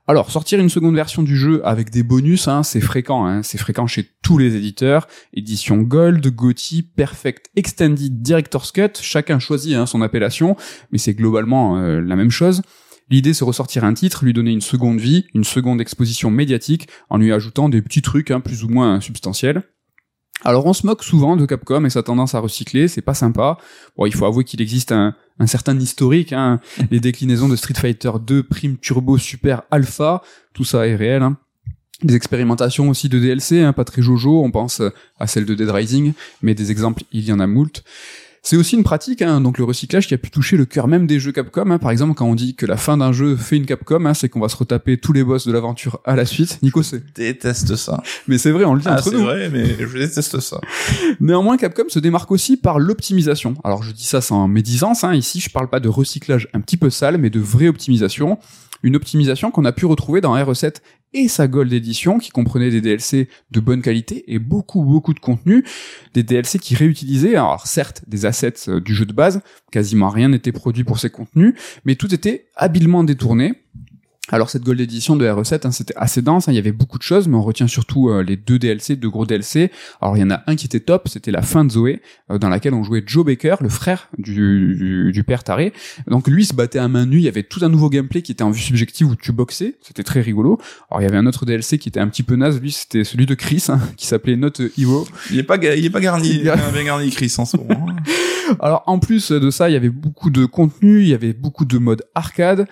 [0.10, 3.60] Alors sortir une seconde version du jeu avec des bonus, hein, c'est fréquent, hein, c'est
[3.60, 5.08] fréquent chez tous les éditeurs.
[5.36, 10.56] Édition Gold, GOTY, Perfect Extended Director's Cut, chacun choisit hein, son appellation,
[10.92, 12.64] mais c'est globalement euh, la même chose.
[13.12, 17.20] L'idée, c'est ressortir un titre, lui donner une seconde vie, une seconde exposition médiatique, en
[17.20, 19.62] lui ajoutant des petits trucs hein, plus ou moins substantiels.
[20.46, 23.58] Alors on se moque souvent de Capcom et sa tendance à recycler, c'est pas sympa.
[23.98, 26.62] Bon, il faut avouer qu'il existe un, un certain historique, hein.
[26.92, 30.22] les déclinaisons de Street Fighter 2, Prime Turbo, Super, Alpha,
[30.54, 31.24] tout ça est réel.
[31.24, 31.38] Hein.
[32.04, 34.82] Des expérimentations aussi de DLC, hein, pas très jojo, on pense
[35.20, 37.84] à celle de Dead Rising, mais des exemples, il y en a moult.
[38.42, 41.08] C'est aussi une pratique, hein, donc le recyclage qui a pu toucher le cœur même
[41.08, 41.70] des jeux Capcom.
[41.72, 41.78] Hein.
[41.78, 44.30] Par exemple, quand on dit que la fin d'un jeu fait une Capcom, hein, c'est
[44.30, 46.60] qu'on va se retaper tous les boss de l'aventure à la suite.
[46.64, 47.04] Nico, c'est...
[47.14, 48.02] Déteste ça.
[48.28, 49.24] Mais c'est vrai, on le dit Ah, entre c'est nous.
[49.24, 50.62] vrai, mais je déteste ça.
[51.20, 53.56] Néanmoins, Capcom se démarque aussi par l'optimisation.
[53.64, 55.14] Alors je dis ça sans médisance, hein.
[55.14, 58.40] ici je parle pas de recyclage un petit peu sale, mais de vraie optimisation.
[58.82, 60.76] Une optimisation qu'on a pu retrouver dans RE7
[61.14, 65.20] et sa Gold Edition, qui comprenait des DLC de bonne qualité et beaucoup beaucoup de
[65.20, 65.66] contenu.
[66.14, 69.42] Des DLC qui réutilisaient, alors certes, des assets euh, du jeu de base,
[69.72, 71.54] quasiment rien n'était produit pour ces contenus,
[71.86, 73.54] mais tout était habilement détourné.
[74.32, 76.98] Alors cette Gold Edition de RE7, hein, c'était assez dense, hein, il y avait beaucoup
[76.98, 79.72] de choses, mais on retient surtout euh, les deux DLC, deux gros DLC.
[80.02, 82.02] Alors il y en a un qui était top, c'était la fin de Zoé,
[82.32, 85.74] euh, dans laquelle on jouait Joe Baker, le frère du, du, du père taré.
[86.08, 88.22] Donc lui il se battait à main nue, il y avait tout un nouveau gameplay
[88.22, 90.60] qui était en vue subjective où tu boxais, c'était très rigolo.
[90.92, 93.04] Alors il y avait un autre DLC qui était un petit peu naze, lui c'était
[93.04, 95.08] celui de Chris, hein, qui s'appelait Not a Hero.
[95.32, 97.88] Il est pas, il est pas garni, Il est- bien garni Chris en ce moment.
[98.60, 101.66] Alors en plus de ça, il y avait beaucoup de contenu, il y avait beaucoup
[101.66, 102.68] de modes arcade.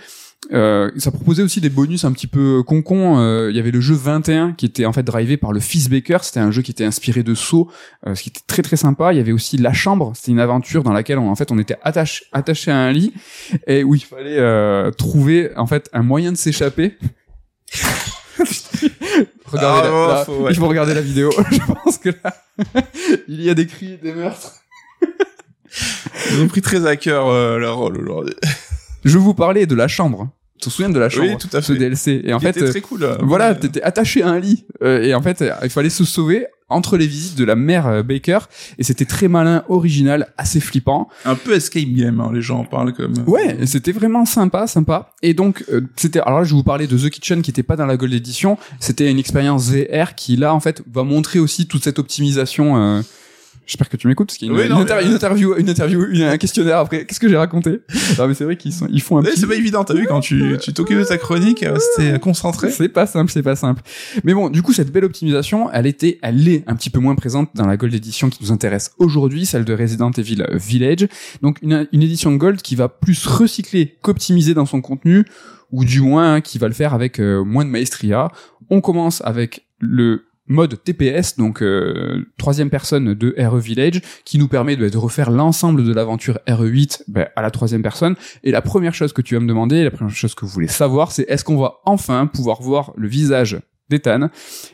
[0.54, 3.18] Euh, ça proposait aussi des bonus un petit peu concon.
[3.20, 5.90] Euh, il y avait le jeu 21 qui était en fait drivé par le fils
[5.90, 6.20] Baker.
[6.22, 7.70] C'était un jeu qui était inspiré de Saw,
[8.06, 9.12] euh, ce qui était très très sympa.
[9.14, 10.14] Il y avait aussi La Chambre.
[10.16, 13.14] C'était une aventure dans laquelle on, en fait on était attaché attaché à un lit
[13.66, 16.98] et où il fallait euh, trouver en fait un moyen de s'échapper.
[19.46, 20.52] Regardez Ah, la- la- faut- ouais.
[20.52, 21.30] Il faut regarder la vidéo.
[21.52, 22.36] Je pense que là,
[23.28, 24.54] il y a des cris, des meurtres.
[26.32, 28.36] Ils ont pris très à cœur euh, leur rôle aujourd'hui.
[29.04, 30.30] Je vous parlais de la chambre.
[30.60, 31.78] Tu te souviens de la chambre Oui, tout à Ce fait.
[31.80, 32.22] DLC.
[32.26, 33.04] Et en fait, était euh, très cool.
[33.04, 34.66] euh, voilà, mais- t'étais attaché à un lit.
[34.82, 37.86] Euh, et en fait, euh, il fallait se sauver entre les visites de la mère
[37.86, 38.40] euh, Baker.
[38.80, 41.10] Et c'était très malin, original, assez flippant.
[41.26, 43.14] un peu escape game, hein, les gens en parlent comme.
[43.28, 45.12] Ouais, c'était vraiment sympa, sympa.
[45.22, 46.22] Et donc, euh, c'était.
[46.22, 48.58] Alors là, je vous parler de The Kitchen qui était pas dans la Gold Edition.
[48.80, 52.78] C'était une expérience VR qui là, en fait, va montrer aussi toute cette optimisation.
[52.78, 53.02] euh,
[53.68, 55.14] J'espère que tu m'écoutes parce qu'il y a une, Oui, non, une, inter- mais, une
[55.14, 57.06] interview, une interview, une- un questionnaire après.
[57.06, 57.82] Qu'est-ce que j'ai raconté?
[58.18, 59.40] Non mais c'est vrai qu'ils sont, ils font un petit.
[59.40, 62.72] c'est pas évident, t'as vu, quand tu, tu t'occupes de ta chronique, euh, c'était concentré.
[62.72, 63.82] C'est pas simple, c'est pas simple.
[64.24, 67.16] Mais bon, du coup, cette belle optimisation, elle était, elle est un petit peu moins
[67.16, 71.08] présente dans la Gold Edition qui nous intéresse aujourd'hui, celle de Resident Evil Village.
[71.42, 75.26] Donc, une, une édition Gold qui va plus recycler qu'optimiser dans son contenu,
[75.74, 78.30] ou du moins hein, qui va le faire avec euh, moins de maestria.
[78.70, 84.48] On commence avec le mode TPS, donc euh, troisième personne de RE Village, qui nous
[84.48, 88.16] permet de, refaire l'ensemble de l'aventure RE8 ben, à la troisième personne.
[88.44, 90.68] Et la première chose que tu vas me demander, la première chose que vous voulez
[90.68, 93.60] savoir, c'est est-ce qu'on va enfin pouvoir voir le visage
[93.90, 94.30] d'Ethan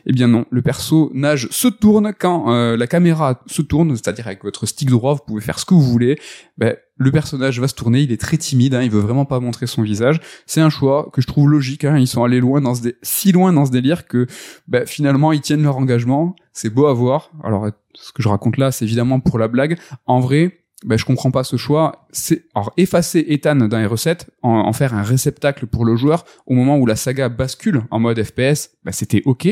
[0.06, 4.44] Eh bien non, le personnage se tourne quand euh, la caméra se tourne, c'est-à-dire avec
[4.44, 6.18] votre stick droit, vous pouvez faire ce que vous voulez.
[6.58, 9.40] Ben, le personnage va se tourner, il est très timide, hein, il veut vraiment pas
[9.40, 10.20] montrer son visage.
[10.46, 11.84] C'est un choix que je trouve logique.
[11.84, 14.26] Hein, ils sont allés loin dans ce si loin dans ce délire que
[14.68, 16.36] ben, finalement ils tiennent leur engagement.
[16.52, 17.30] C'est beau à voir.
[17.42, 19.78] Alors ce que je raconte là, c'est évidemment pour la blague.
[20.06, 22.06] En vrai, ben, je comprends pas ce choix.
[22.10, 26.54] C'est alors effacer Ethan dans les recettes, en, faire un réceptacle pour le joueur au
[26.54, 29.48] moment où la saga bascule en mode FPS, ben, c'était ok,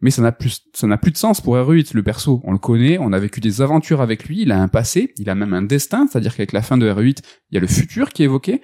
[0.00, 1.94] mais ça n'a plus ça n'a plus de sens pour R8.
[1.94, 4.68] Le perso, on le connaît, on a vécu des aventures avec lui, il a un
[4.68, 7.18] passé, il a même un destin, c'est-à-dire qu'avec la fin de R8,
[7.50, 8.60] il y a le futur qui est évoqué.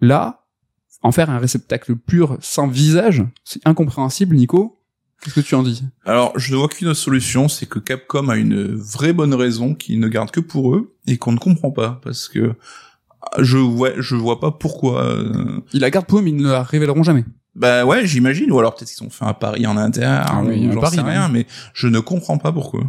[0.00, 0.44] Là,
[1.02, 4.77] en faire un réceptacle pur sans visage, c'est incompréhensible, Nico.
[5.22, 5.82] Qu'est-ce que tu en dis?
[6.04, 9.98] Alors, je ne vois qu'une solution, c'est que Capcom a une vraie bonne raison qu'ils
[10.00, 12.54] ne gardent que pour eux et qu'on ne comprend pas parce que
[13.38, 15.02] je vois, je vois pas pourquoi.
[15.04, 17.24] euh, Ils la gardent pour eux, mais ils ne la révéleront jamais.
[17.54, 20.68] Bah ouais, j'imagine, ou alors peut-être qu'ils ont fait un pari en interne, Ah oui,
[20.72, 22.82] j'en sais rien, mais je ne comprends pas pourquoi.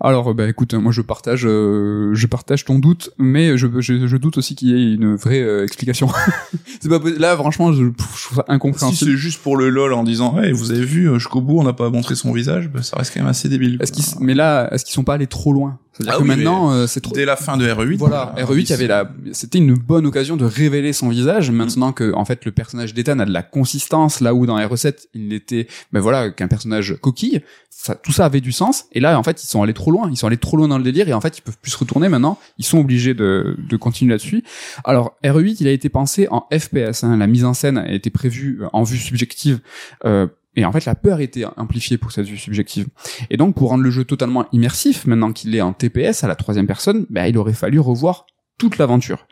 [0.00, 4.16] Alors, bah écoute, moi je partage, euh, je partage ton doute, mais je, je, je
[4.16, 6.08] doute aussi qu'il y ait une vraie euh, explication.
[6.80, 9.10] c'est pas là, franchement, je, trouve ça Si incompréhensible.
[9.10, 11.64] c'est juste pour le lol en disant, ouais, vous avez vu, euh, jusqu'au bout, on
[11.64, 13.76] n'a pas montré son visage, bah, ça reste quand même assez débile.
[13.80, 15.78] Est-ce qu'ils, mais là, est-ce qu'ils sont pas allés trop loin?
[16.00, 17.14] C'est-à-dire Ah que oui, maintenant, euh, c'est trop.
[17.14, 17.96] Dès la fin de RE8.
[17.96, 21.50] Voilà, euh, RE8, il y avait la, c'était une bonne occasion de révéler son visage.
[21.50, 25.08] Maintenant que, en fait, le personnage d'Ethan a de la consistance, là où dans RE7,
[25.14, 27.42] il était, ben voilà, qu'un personnage coquille.
[27.68, 28.86] Ça, tout ça avait du sens.
[28.92, 30.08] Et là, en fait, ils sont allés trop loin.
[30.10, 31.08] Ils sont allés trop loin dans le délire.
[31.08, 32.38] Et en fait, ils peuvent plus se retourner maintenant.
[32.58, 34.42] Ils sont obligés de, de continuer là-dessus.
[34.84, 37.04] Alors, RE8, il a été pensé en FPS.
[37.04, 37.16] Hein.
[37.16, 39.60] La mise en scène a été prévue en vue subjective.
[40.04, 40.26] Euh,
[40.56, 42.88] et en fait, la peur était amplifiée pour cette vue subjective.
[43.30, 46.34] Et donc, pour rendre le jeu totalement immersif, maintenant qu'il est en TPS à la
[46.34, 48.26] troisième personne, ben, il aurait fallu revoir
[48.58, 49.26] toute l'aventure.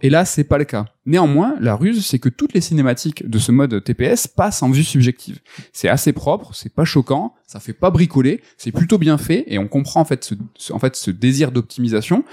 [0.00, 0.84] Et là, c'est pas le cas.
[1.04, 4.84] Néanmoins, la ruse, c'est que toutes les cinématiques de ce mode TPS passent en vue
[4.84, 5.40] subjective.
[5.72, 9.58] C'est assez propre, c'est pas choquant, ça fait pas bricoler, c'est plutôt bien fait, et
[9.58, 10.34] on comprend en fait
[10.70, 12.24] en fait ce désir d'optimisation.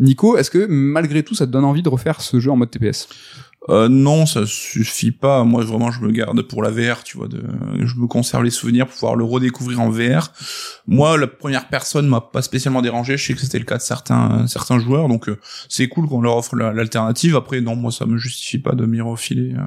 [0.00, 2.70] Nico, est-ce que malgré tout, ça te donne envie de refaire ce jeu en mode
[2.70, 3.06] TPS
[3.70, 5.42] Euh, non, ça suffit pas.
[5.44, 7.28] Moi, vraiment, je me garde pour la VR, tu vois.
[7.28, 7.42] De,
[7.80, 10.32] je me conserve les souvenirs pour pouvoir le redécouvrir en VR.
[10.86, 13.16] Moi, la première personne m'a pas spécialement dérangé.
[13.16, 15.38] Je sais que c'était le cas de certains certains joueurs, donc euh,
[15.70, 17.36] c'est cool qu'on leur offre la- l'alternative.
[17.36, 19.54] Après, non, moi, ça me justifie pas de m'y refiler.
[19.54, 19.62] euh.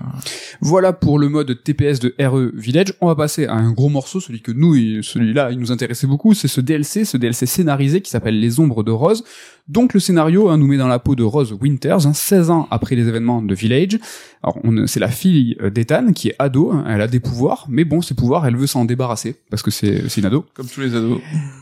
[0.61, 2.93] Voilà pour le mode TPS de RE Village.
[3.01, 6.05] On va passer à un gros morceau, celui que nous, il- celui-là, il nous intéressait
[6.07, 6.35] beaucoup.
[6.35, 9.23] C'est ce DLC, ce DLC scénarisé qui s'appelle Les Ombres de Rose.
[9.67, 12.67] Donc le scénario hein, nous met dans la peau de Rose Winters, hein, 16 ans
[12.71, 13.99] après les événements de Village.
[14.41, 17.83] Alors c'est la fille euh, d'Ethan qui est ado, hein, elle a des pouvoirs, mais
[17.83, 20.45] bon, ces pouvoirs, elle veut s'en débarrasser parce que c'est c'est une ado.
[20.53, 21.19] Comme tous les ados.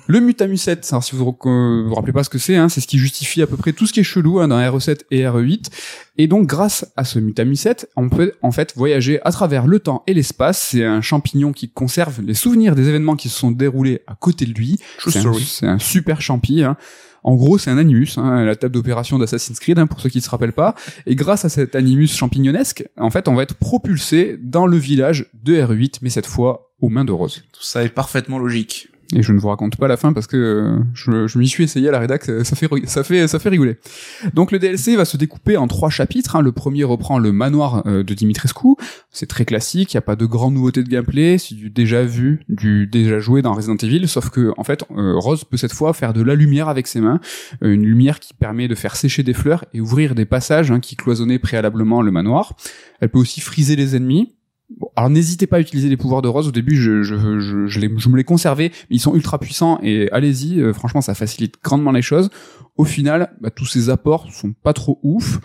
[0.08, 2.88] Le Mutamucet, alors si vous vous, vous rappelez pas ce que c'est, hein, c'est ce
[2.88, 5.72] qui justifie à peu près tout ce qui est chelou hein, dans RE7 et RE8.
[6.18, 10.04] Et donc grâce à ce Mutamucet, on peut en fait voyager à travers le temps
[10.06, 10.60] et l'espace.
[10.70, 14.46] C'est un champignon qui conserve les souvenirs des événements qui se sont déroulés à côté
[14.46, 14.80] de lui.
[15.00, 16.64] C'est un, un super champi.
[16.64, 16.78] Hein.
[17.26, 20.20] En gros, c'est un animus, hein, la table d'opération d'Assassin's Creed, hein, pour ceux qui
[20.20, 20.76] ne se rappellent pas.
[21.08, 25.26] Et grâce à cet animus champignonesque, en fait, on va être propulsé dans le village
[25.34, 27.44] de R8, mais cette fois aux mains de Rose.
[27.60, 28.90] Ça est parfaitement logique.
[29.14, 31.90] Et je ne vous raconte pas la fin parce que euh, je, m'y suis essayé
[31.90, 33.78] à la rédac, ça fait ça rigoler.
[34.34, 36.36] Donc le DLC va se découper en trois chapitres.
[36.36, 36.42] hein.
[36.42, 38.76] Le premier reprend le manoir euh, de Dimitrescu.
[39.12, 42.04] C'est très classique, il y a pas de grandes nouveautés de gameplay, c'est du déjà
[42.04, 45.74] vu, du déjà joué dans Resident Evil, sauf que en fait euh, Rose peut cette
[45.74, 47.20] fois faire de la lumière avec ses mains,
[47.62, 50.96] une lumière qui permet de faire sécher des fleurs et ouvrir des passages hein, qui
[50.96, 52.56] cloisonnaient préalablement le manoir.
[53.00, 54.35] Elle peut aussi friser les ennemis.
[54.70, 56.48] Bon, alors n'hésitez pas à utiliser les pouvoirs de Rose.
[56.48, 59.38] Au début, je, je, je, je, les- je me les conservais, mais ils sont ultra
[59.40, 60.60] puissants et allez-y.
[60.60, 62.30] euh, franchement, ça facilite grandement les choses.
[62.78, 65.40] Au final, bah, tous ces apports sont pas trop ouf.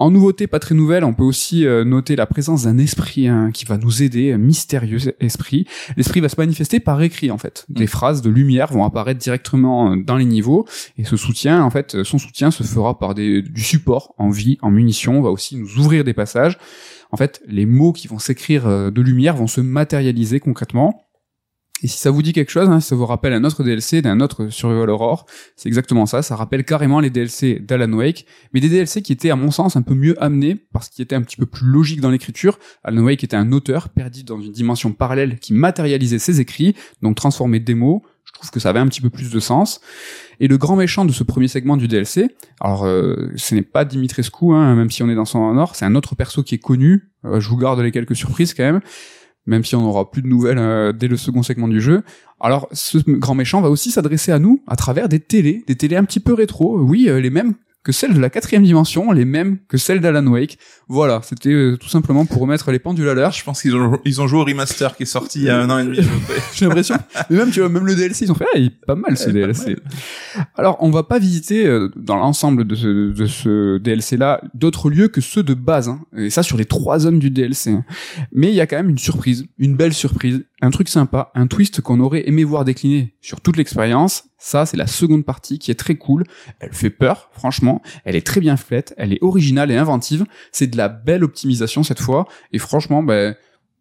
[0.00, 3.50] En nouveauté, pas très nouvelle, on peut aussi euh, noter la présence d'un esprit hein,
[3.52, 5.66] qui va nous aider, un mystérieux esprit.
[5.96, 7.64] L'esprit va se manifester par écrit en fait.
[7.68, 10.66] Des phrases de lumière vont apparaître directement euh, dans les niveaux
[10.98, 14.58] et ce soutien, en fait, son soutien se fera par des, du support en vie,
[14.62, 15.18] en munitions.
[15.18, 16.58] On va aussi nous ouvrir des passages.
[17.10, 21.08] En fait, les mots qui vont s'écrire euh, de lumière vont se matérialiser concrètement.
[21.82, 24.02] Et si ça vous dit quelque chose, hein, si ça vous rappelle un autre DLC
[24.02, 26.22] d'un autre Survival Horror, c'est exactement ça.
[26.22, 29.76] Ça rappelle carrément les DLC d'Alan Wake, mais des DLC qui étaient, à mon sens,
[29.76, 32.58] un peu mieux amenés parce qu'ils étaient un petit peu plus logiques dans l'écriture.
[32.82, 37.14] Alan Wake était un auteur perdu dans une dimension parallèle qui matérialisait ses écrits, donc
[37.14, 38.02] transformait des mots.
[38.28, 39.80] Je trouve que ça avait un petit peu plus de sens.
[40.38, 42.28] Et le grand méchant de ce premier segment du DLC,
[42.60, 45.86] alors euh, ce n'est pas Dimitrescu, hein, même si on est dans son honneur, c'est
[45.86, 47.10] un autre perso qui est connu.
[47.24, 48.80] Euh, je vous garde les quelques surprises quand même
[49.46, 52.02] même si on n'aura plus de nouvelles euh, dès le second segment du jeu.
[52.38, 55.96] Alors, ce grand méchant va aussi s'adresser à nous à travers des télés, des télés
[55.96, 57.54] un petit peu rétro, oui, les mêmes
[57.88, 60.58] que celles de la quatrième dimension, les mêmes que celles d'Alan Wake.
[60.88, 63.32] Voilà, c'était euh, tout simplement pour remettre les pendules à l'heure.
[63.32, 65.58] Je pense qu'ils ont, ils ont joué au remaster qui est sorti il y a
[65.58, 65.98] un an et demi.
[66.54, 66.96] J'ai l'impression.
[67.30, 69.16] Mais même, tu vois, même le DLC, ils ont fait, ah, il est pas mal
[69.16, 69.78] ce DLC.
[70.54, 75.08] Alors, on va pas visiter euh, dans l'ensemble de ce, de ce DLC-là d'autres lieux
[75.08, 75.88] que ceux de base.
[75.88, 76.02] Hein.
[76.14, 77.70] Et ça, sur les trois zones du DLC.
[77.70, 77.86] Hein.
[78.32, 81.46] Mais il y a quand même une surprise, une belle surprise, un truc sympa, un
[81.46, 84.24] twist qu'on aurait aimé voir décliner sur toute l'expérience.
[84.38, 86.24] Ça, c'est la seconde partie qui est très cool.
[86.58, 87.80] Elle fait peur, franchement.
[88.04, 88.92] Elle est très bien faite.
[88.96, 90.24] Elle est originale et inventive.
[90.50, 92.26] C'est de la belle optimisation cette fois.
[92.52, 93.36] Et franchement, ben,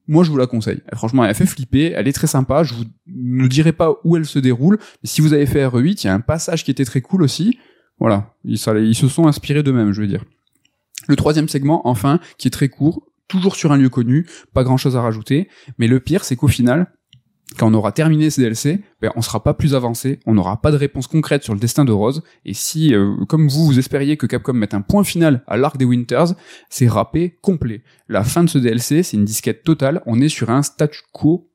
[0.07, 0.81] moi, je vous la conseille.
[0.93, 1.93] Franchement, elle fait flipper.
[1.95, 2.63] Elle est très sympa.
[2.63, 4.77] Je vous ne dirai pas où elle se déroule.
[5.01, 7.23] Mais si vous avez fait RE8, il y a un passage qui était très cool
[7.23, 7.57] aussi.
[7.99, 8.35] Voilà.
[8.45, 10.23] Ils, ils se sont inspirés d'eux-mêmes, je veux dire.
[11.07, 14.77] Le troisième segment, enfin, qui est très court, toujours sur un lieu connu, pas grand
[14.77, 15.49] chose à rajouter.
[15.77, 16.91] Mais le pire, c'est qu'au final,
[17.57, 20.71] quand on aura terminé ces DLC, ben, on sera pas plus avancé, on n'aura pas
[20.71, 24.17] de réponse concrète sur le destin de Rose, et si, euh, comme vous, vous espériez
[24.17, 26.35] que Capcom mette un point final à l'arc des Winters,
[26.69, 27.83] c'est râpé complet.
[28.09, 31.49] La fin de ce DLC, c'est une disquette totale, on est sur un statu quo.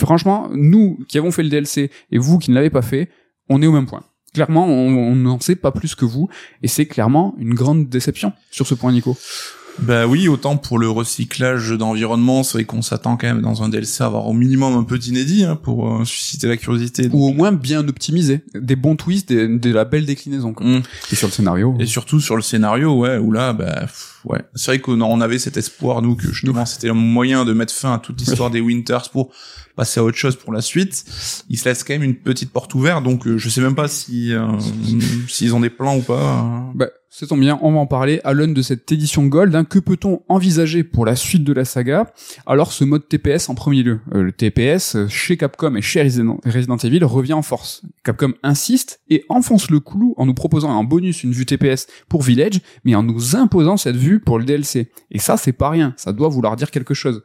[0.00, 3.10] Franchement, nous qui avons fait le DLC, et vous qui ne l'avez pas fait,
[3.50, 4.04] on est au même point.
[4.34, 6.28] Clairement, on n'en sait pas plus que vous,
[6.62, 9.16] et c'est clairement une grande déception sur ce point, Nico.
[9.80, 13.68] Bah oui, autant pour le recyclage d'environnement, c'est vrai qu'on s'attend quand même dans un
[13.68, 17.08] DLC à avoir au minimum un peu d'inédit hein, pour euh, susciter la curiosité.
[17.12, 20.52] Ou au moins bien optimisé, des bons twists, des, de la belle déclinaison.
[20.52, 20.66] Quoi.
[20.66, 20.82] Mm.
[21.12, 21.76] Et sur le scénario.
[21.78, 23.86] Et surtout sur le scénario, ouais, où là, bah
[24.24, 27.52] ouais, c'est vrai qu'on on avait cet espoir nous que justement c'était un moyen de
[27.52, 29.30] mettre fin à toute l'histoire des Winters pour
[29.76, 31.04] passer à autre chose pour la suite.
[31.48, 33.88] Ils se laissent quand même une petite porte ouverte, donc euh, je sais même pas
[33.88, 34.46] si euh,
[35.28, 36.20] s'ils ont des plans ou pas.
[36.20, 36.72] Hein.
[36.74, 39.54] Bah, c'est tombe bien, on va en parler à l'aune de cette édition Gold.
[39.54, 39.64] Hein.
[39.64, 42.12] Que peut-on envisager pour la suite de la saga?
[42.46, 44.00] Alors ce mode TPS en premier lieu.
[44.14, 47.82] Euh, le TPS chez Capcom et chez Resident Evil revient en force.
[48.04, 52.22] Capcom insiste et enfonce le clou en nous proposant en bonus une vue TPS pour
[52.22, 54.90] Village, mais en nous imposant cette vue pour le DLC.
[55.10, 55.94] Et ça, c'est pas rien.
[55.96, 57.22] Ça doit vouloir dire quelque chose.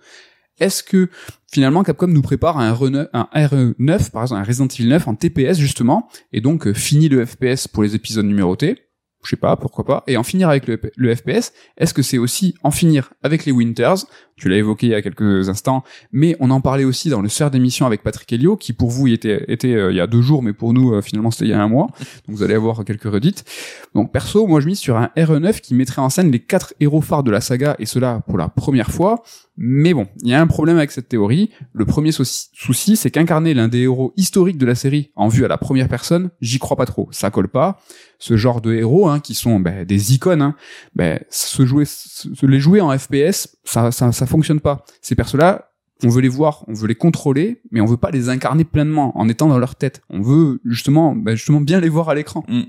[0.60, 1.10] Est-ce que
[1.52, 5.16] finalement Capcom nous prépare un, RE9, un RE9, par exemple un Resident Evil 9 en
[5.16, 8.78] TPS justement, et donc euh, fini le FPS pour les épisodes numérotés
[9.24, 12.56] je sais pas, pourquoi pas, et en finir avec le, FPS, est-ce que c'est aussi
[12.64, 14.06] en finir avec les Winters?
[14.36, 17.30] Tu l'as évoqué il y a quelques instants, mais on en parlait aussi dans le
[17.30, 20.22] soir d'émission avec Patrick Helio, qui pour vous était, était euh, il y a deux
[20.22, 21.88] jours, mais pour nous, euh, finalement, c'était il y a un mois,
[22.28, 23.46] donc vous allez avoir quelques redites.
[23.94, 27.02] Donc perso, moi je mise sur un RE9 qui mettrait en scène les quatre héros
[27.02, 29.24] phares de la saga, et cela pour la première fois,
[29.56, 31.52] mais bon, il y a un problème avec cette théorie.
[31.74, 35.48] Le premier souci, c'est qu'incarner l'un des héros historiques de la série en vue à
[35.48, 37.08] la première personne, j'y crois pas trop.
[37.12, 37.80] Ça colle pas.
[38.18, 40.56] Ce genre de héros, hein, qui sont ben, des icônes, hein,
[40.96, 44.86] ben, se jouer, se les jouer en FPS, ça, ça, ça fonctionne pas.
[45.02, 45.70] Ces persos-là,
[46.04, 49.18] on veut les voir, on veut les contrôler, mais on veut pas les incarner pleinement
[49.18, 50.02] en étant dans leur tête.
[50.10, 52.44] On veut justement, ben, justement bien les voir à l'écran.
[52.48, 52.64] Mm.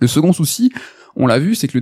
[0.00, 0.72] Le second souci,
[1.16, 1.78] on l'a vu, c'est que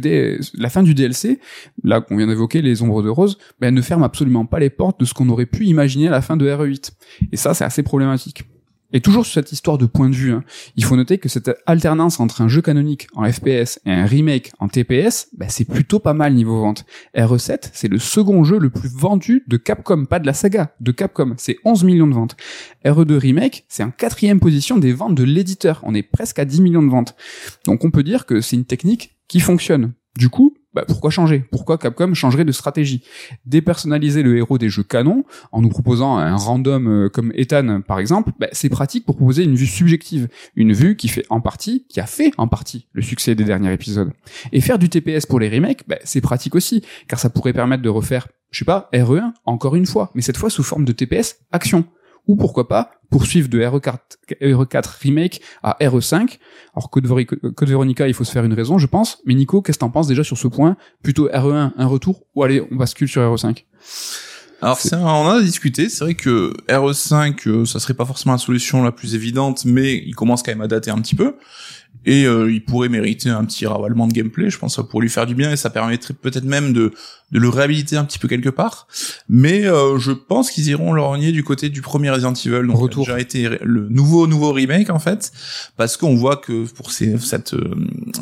[0.54, 1.40] la fin du DLC,
[1.84, 5.00] là qu'on vient d'évoquer, les ombres de rose, ben, ne ferme absolument pas les portes
[5.00, 6.92] de ce qu'on aurait pu imaginer à la fin de RE8.
[7.32, 8.44] Et ça, c'est assez problématique.
[8.92, 10.44] Et toujours sur cette histoire de point de vue, hein,
[10.76, 14.52] il faut noter que cette alternance entre un jeu canonique en FPS et un remake
[14.58, 16.84] en TPS, ben, c'est plutôt pas mal niveau vente.
[17.16, 20.92] RE7, c'est le second jeu le plus vendu de Capcom, pas de la saga, de
[20.92, 21.34] Capcom.
[21.38, 22.36] C'est 11 millions de ventes.
[22.84, 25.80] RE2 Remake, c'est en quatrième position des ventes de l'éditeur.
[25.84, 27.16] On est presque à 10 millions de ventes.
[27.64, 29.94] Donc on peut dire que c'est une technique qui fonctionne.
[30.18, 31.42] Du coup, bah, pourquoi changer?
[31.50, 33.02] Pourquoi Capcom changerait de stratégie?
[33.46, 37.98] Dépersonnaliser le héros des jeux canons en nous proposant un random euh, comme Ethan par
[37.98, 41.86] exemple, bah, c'est pratique pour proposer une vue subjective, une vue qui fait en partie,
[41.88, 44.12] qui a fait en partie le succès des derniers épisodes.
[44.52, 47.82] Et faire du TPS pour les remakes, bah, c'est pratique aussi, car ça pourrait permettre
[47.82, 50.92] de refaire, je sais pas, RE1 encore une fois, mais cette fois sous forme de
[50.92, 51.86] TPS action
[52.26, 53.98] ou pourquoi pas poursuivre de RE4,
[54.40, 56.38] RE4 remake à RE5.
[56.74, 59.18] Alors Code, Veronica, il faut se faire une raison, je pense.
[59.26, 62.42] Mais Nico, qu'est-ce que t'en penses déjà sur ce point Plutôt RE1, un retour, ou
[62.42, 63.64] allez, on bascule sur RE5
[64.62, 68.38] alors on en a discuté, c'est vrai que RE5 euh, ça serait pas forcément la
[68.38, 71.34] solution la plus évidente mais il commence quand même à dater un petit peu
[72.04, 74.50] et euh, il pourrait mériter un petit ravalement de gameplay.
[74.50, 76.92] Je pense que ça pourrait lui faire du bien et ça permettrait peut-être même de
[77.30, 78.86] de le réhabiliter un petit peu quelque part.
[79.26, 83.06] Mais euh, je pense qu'ils iront lorgner du côté du premier Resident Evil, donc Retour.
[83.06, 85.32] déjà été le nouveau nouveau remake en fait,
[85.78, 87.74] parce qu'on voit que pour ces, cette euh,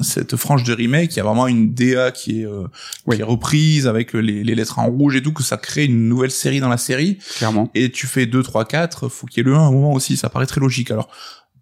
[0.02, 2.66] cette frange de remake, il y a vraiment une DA qui est euh,
[3.06, 3.16] Oui.
[3.16, 6.08] qui est reprise avec les, les lettres en rouge et tout, que ça crée une
[6.08, 7.68] nouvelle série dans la série Clairement.
[7.74, 9.92] et tu fais 2, 3, 4, faut qu'il y ait le 1 à un moment
[9.92, 10.90] aussi, ça paraît très logique.
[10.92, 11.08] Alors,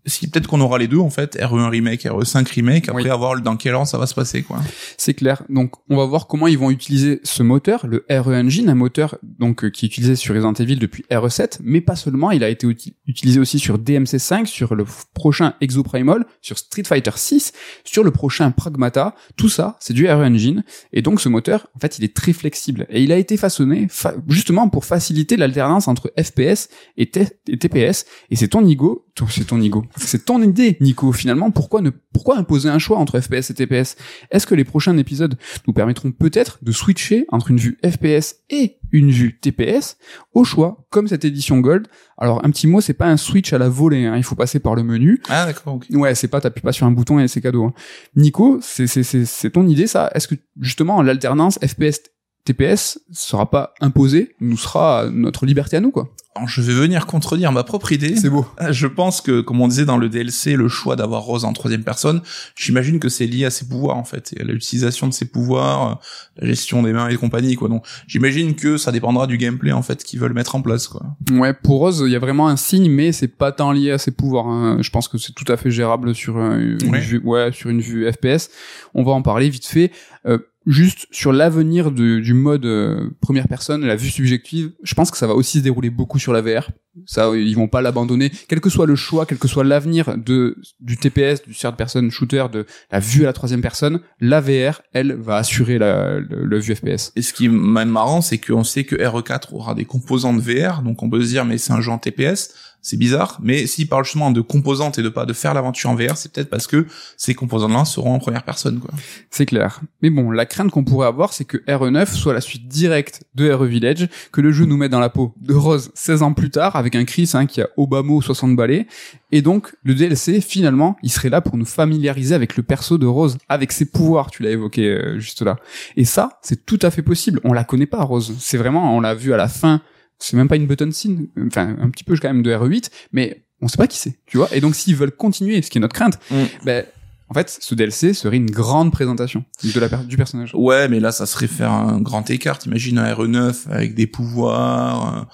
[0.07, 3.11] si peut-être qu'on aura les deux en fait, RE1 remake, RE5 remake, après Oui.
[3.11, 4.61] à voir dans quel an ça va se passer quoi.
[4.97, 5.43] C'est clair.
[5.49, 9.17] Donc, on va voir comment ils vont utiliser ce moteur, le RE Engine, un moteur
[9.23, 12.31] donc euh, qui est utilisé sur Resident Evil depuis RE7, mais pas seulement.
[12.31, 14.85] Il a été uti- utilisé aussi sur DMC5, sur le
[15.15, 17.53] prochain Exoprimal, sur Street Fighter 6,
[17.85, 19.15] sur le prochain Pragmata.
[19.37, 20.65] Tout ça, c'est du RE Engine.
[20.93, 23.87] Et donc, ce moteur, en fait, il est très flexible et il a été façonné
[23.91, 27.11] fa- justement pour faciliter l'alternance entre FPS et,
[27.49, 28.07] et TPS.
[28.31, 31.13] Et c'est ton ego, ton- c'est ton ego, c'est ton idée, Nico.
[31.13, 33.97] Finalement, pourquoi ne, pourquoi imposer un choix entre FPS et TPS
[34.31, 38.77] Est-ce que les prochains épisodes nous permettront peut-être de switcher entre une vue FPS et
[38.93, 39.97] une vue TPS
[40.35, 41.89] au choix, comme cette édition Gold?
[42.17, 44.07] Alors, un petit mot, c'est pas un switch à la volée.
[44.07, 45.21] Hein, il faut passer par le menu.
[45.29, 45.87] Ah d'accord, ok.
[45.93, 47.65] Ouais, c'est pas t'appuies pas sur un bouton et c'est cadeau.
[47.65, 47.73] hein.
[48.17, 50.11] Nico, c'est c'est c'est c'est ton idée ça?
[50.15, 52.01] Est-ce que justement l'alternance FPS
[52.45, 56.09] TPS sera pas imposée, nous sera notre liberté à nous quoi?
[56.39, 58.15] Alors, je vais venir contredire ma propre idée.
[58.31, 58.47] beau.
[58.71, 61.83] Je pense que, comme on disait dans le DLC, le choix d'avoir Rose en troisième
[61.83, 62.23] personne,
[62.57, 65.91] j'imagine que c'est lié à ses pouvoirs en fait, et à l'utilisation de ses pouvoirs,
[65.91, 65.95] euh,
[66.43, 67.69] la gestion des mains et compagnie quoi.
[67.69, 71.03] Donc, j'imagine que ça dépendra du gameplay en fait qu'ils veulent mettre en place quoi.
[71.33, 73.99] Ouais, pour Rose, il y a vraiment un signe, mais c'est pas tant lié à
[73.99, 74.47] ses pouvoirs.
[74.47, 74.79] hein.
[74.81, 77.81] Je pense que c'est tout à fait gérable sur euh, une vue, ouais, sur une
[77.81, 78.51] vue FPS.
[78.95, 79.91] On va en parler vite fait.
[80.27, 80.39] Euh,
[80.69, 85.27] juste sur l'avenir du mode euh, première personne, la vue subjective, je pense que ça
[85.27, 86.71] va aussi se dérouler beaucoup sur la VR.
[87.07, 90.57] Ça, ils vont pas l'abandonner, quel que soit le choix, quel que soit l'avenir de
[90.81, 94.01] du TPS, du third person shooter, de la vue à la troisième personne.
[94.21, 97.13] La VR, elle, va assurer la, le, le vue FPS.
[97.17, 100.83] Et ce qui est même marrant, c'est qu'on sait que RE4 aura des composantes VR,
[100.83, 103.89] donc on peut se dire mais c'est un jeu en TPS, c'est bizarre, mais s'il
[103.89, 106.67] parle justement de composantes et de pas de faire l'aventure en VR, c'est peut-être parce
[106.67, 108.91] que ces composantes-là seront en première personne quoi.
[109.31, 109.81] C'est clair.
[110.03, 113.51] Mais bon, la crainte qu'on pourrait avoir, c'est que RE9 soit la suite directe de
[113.51, 116.51] RE Village, que le jeu nous mette dans la peau de Rose 16 ans plus
[116.51, 118.87] tard, avec un Chris hein, qui a Obama 60 balais.
[119.31, 123.07] Et donc, le DLC, finalement, il serait là pour nous familiariser avec le perso de
[123.07, 125.57] Rose, avec ses pouvoirs, tu l'as évoqué euh, juste là.
[125.97, 127.41] Et ça, c'est tout à fait possible.
[127.45, 128.35] On la connaît pas, Rose.
[128.39, 129.83] C'est vraiment, on l'a vu à la fin,
[130.19, 133.45] c'est même pas une button scene, enfin, un petit peu quand même de RE8, mais
[133.61, 134.49] on sait pas qui c'est, tu vois.
[134.55, 136.37] Et donc, s'ils veulent continuer, ce qui est notre crainte, Mm.
[136.65, 136.85] ben,
[137.31, 140.53] en fait, ce DLC serait une grande présentation de la per- du personnage.
[140.55, 142.59] Ouais, mais là ça serait faire un grand écart.
[142.59, 145.17] T'imagines un RE9 avec des pouvoirs.
[145.19, 145.25] euh,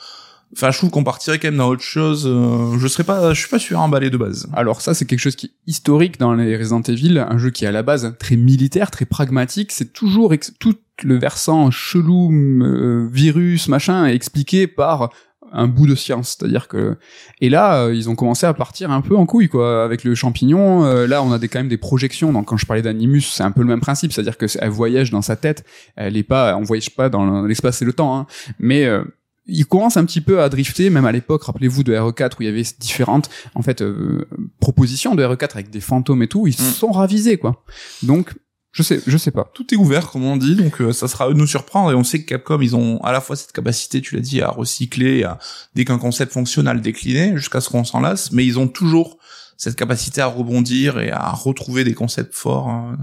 [0.57, 2.25] Enfin, je trouve qu'on partirait quand même dans autre chose.
[2.29, 4.49] euh, Je serais pas, je suis pas sûr emballé de base.
[4.53, 7.65] Alors ça, c'est quelque chose qui est historique dans les Resident Evil, un jeu qui
[7.65, 9.73] est à la base très militaire, très pragmatique.
[9.73, 15.11] C'est toujours tout le versant chelou, euh, virus, machin, est expliqué par
[15.53, 16.97] un bout de science, c'est-à-dire que
[17.41, 20.15] et là euh, ils ont commencé à partir un peu en couille quoi avec le
[20.17, 20.85] champignon.
[20.85, 22.33] euh, là on a des quand même des projections.
[22.33, 25.11] Donc quand je parlais d'Animus, c'est un peu le même principe, c'est-à-dire que elle voyage
[25.11, 25.65] dans sa tête,
[25.97, 28.27] elle est pas, on voyage pas dans l'espace et le temps, hein,
[28.59, 29.05] mais euh,
[29.47, 32.47] il commence un petit peu à drifter, même à l'époque, rappelez-vous de RE4 où il
[32.47, 34.27] y avait différentes en fait euh,
[34.59, 36.73] propositions de RE4 avec des fantômes et tout, ils se Mm.
[36.73, 37.63] sont ravisés quoi.
[38.03, 38.35] Donc
[38.75, 39.49] je sais, je sais pas.
[39.55, 41.93] Tout est ouvert, comme on dit, donc euh, ça sera à eux de nous surprendre.
[41.93, 44.43] Et on sait que Capcom, ils ont à la fois cette capacité, tu l'as dit,
[44.43, 45.39] à recycler, à
[45.77, 48.33] dès qu'un concept fonctionne, à le décliner jusqu'à ce qu'on s'en lasse.
[48.33, 49.19] Mais ils ont toujours
[49.57, 52.69] cette capacité à rebondir et à retrouver des concepts forts.
[52.69, 52.99] hein.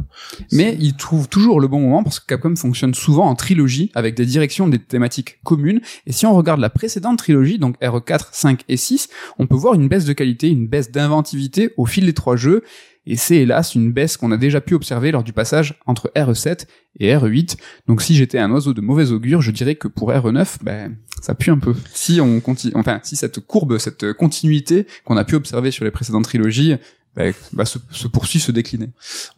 [0.51, 4.15] Mais ils trouvent toujours le bon moment parce que Capcom fonctionne souvent en trilogie avec
[4.15, 5.79] des directions, des thématiques communes.
[6.05, 9.07] Et si on regarde la précédente trilogie, donc RE4, 5 et 6,
[9.39, 12.63] on peut voir une baisse de qualité, une baisse d'inventivité au fil des trois jeux.
[13.07, 16.65] Et c'est hélas une baisse qu'on a déjà pu observer lors du passage entre RE7
[16.99, 17.57] et RE8.
[17.87, 21.33] Donc si j'étais un oiseau de mauvais augure, je dirais que pour RE9, ben, ça
[21.33, 21.73] pue un peu.
[21.93, 25.89] Si on continue, enfin, si cette courbe, cette continuité qu'on a pu observer sur les
[25.91, 26.75] précédentes trilogies,
[27.15, 28.89] ben, va se, se poursuit, se décliner.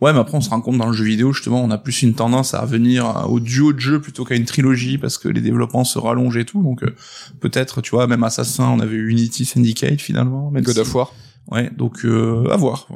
[0.01, 2.03] Ouais, mais après on se rend compte dans le jeu vidéo justement, on a plus
[2.03, 5.41] une tendance à revenir au duo de jeux plutôt qu'à une trilogie parce que les
[5.41, 6.61] développements se rallongent et tout.
[6.61, 6.93] Donc euh,
[7.39, 10.51] peut-être, tu vois, même Assassin, on avait Unity Syndicate finalement.
[10.51, 11.13] Même God si- of War.
[11.51, 12.87] Ouais, donc euh, à voir.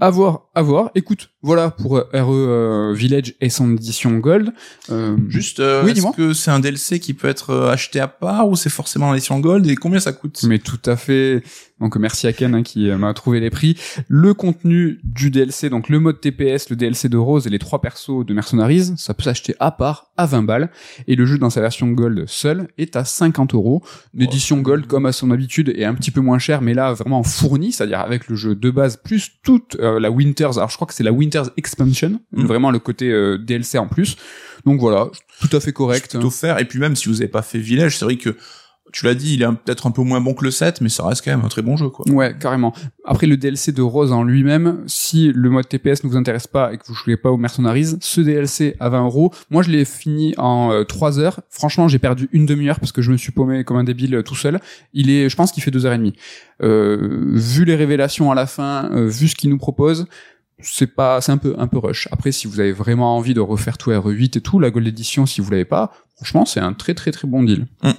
[0.00, 0.90] À voir, à voir.
[0.94, 4.52] Écoute, voilà pour euh, RE euh, Village et son édition Gold.
[4.90, 8.48] Euh, Juste, euh, Oui, est-ce que c'est un DLC qui peut être acheté à part
[8.48, 10.42] ou c'est forcément l'édition Gold et combien ça coûte?
[10.44, 11.42] Mais tout à fait.
[11.80, 13.76] Donc merci à Ken hein, qui euh, m'a trouvé les prix.
[14.08, 17.80] Le contenu du DLC, donc le mode TPS, le DLC de Rose et les trois
[17.80, 20.70] persos de Mercenaries, ça peut s'acheter à part à 20 balles.
[21.08, 23.82] Et le jeu dans sa version Gold seul est à 50 euros.
[24.14, 27.22] L'édition Gold, comme à son habitude, est un petit peu moins chère, mais là vraiment
[27.22, 30.58] fournie, c'est-à-dire avec le jeu de base plus toute euh, la Winters.
[30.58, 32.46] Alors je crois que c'est la Winters Expansion, Mm.
[32.46, 34.16] vraiment le côté euh, DLC en plus.
[34.64, 35.10] Donc voilà,
[35.40, 36.10] tout à fait correct.
[36.10, 36.58] Plutôt faire.
[36.58, 38.36] Et puis même si vous avez pas fait Village, c'est vrai que
[38.92, 41.06] tu l'as dit, il est peut-être un peu moins bon que le 7, mais ça
[41.06, 42.08] reste quand même un très bon jeu, quoi.
[42.08, 42.72] Ouais, carrément.
[43.04, 46.72] Après le DLC de Rose en lui-même, si le mode TPS ne vous intéresse pas
[46.72, 49.84] et que vous jouez pas aux Mercenaries, ce DLC à 20 euros, moi je l'ai
[49.84, 51.40] fini en 3 heures.
[51.50, 54.22] Franchement, j'ai perdu une demi-heure parce que je me suis paumé comme un débile euh,
[54.22, 54.60] tout seul.
[54.92, 56.14] Il est, je pense qu'il fait deux heures et demie.
[56.62, 60.06] Euh, vu les révélations à la fin, euh, vu ce qu'il nous propose,
[60.60, 62.08] c'est pas, c'est un peu, un peu rush.
[62.12, 65.26] Après, si vous avez vraiment envie de refaire tout RE8 et tout, la Gold Edition,
[65.26, 67.66] si vous l'avez pas, franchement, c'est un très très très bon deal.
[67.82, 67.90] Mm.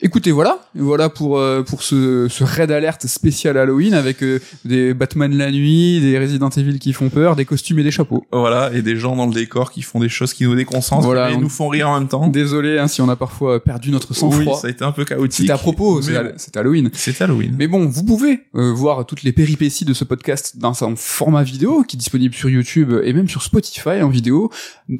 [0.00, 4.94] Écoutez, voilà, voilà pour euh, pour ce, ce raid alerte spécial Halloween avec euh, des
[4.94, 8.26] Batman la nuit, des Resident Evil qui font peur, des costumes et des chapeaux.
[8.32, 11.30] Voilà, et des gens dans le décor qui font des choses qui nous déconcentrent, Voilà,
[11.34, 12.26] on- nous font rire en même temps.
[12.28, 14.56] Désolé hein, si on a parfois perdu notre Oui, sang-froid.
[14.58, 15.40] ça a été un peu chaotique.
[15.42, 16.88] C'était à propos, c'est Halloween.
[16.94, 17.54] C'est Halloween.
[17.58, 21.42] Mais bon, vous pouvez euh, voir toutes les péripéties de ce podcast dans son format
[21.42, 24.50] vidéo qui est disponible sur YouTube et même sur Spotify en vidéo.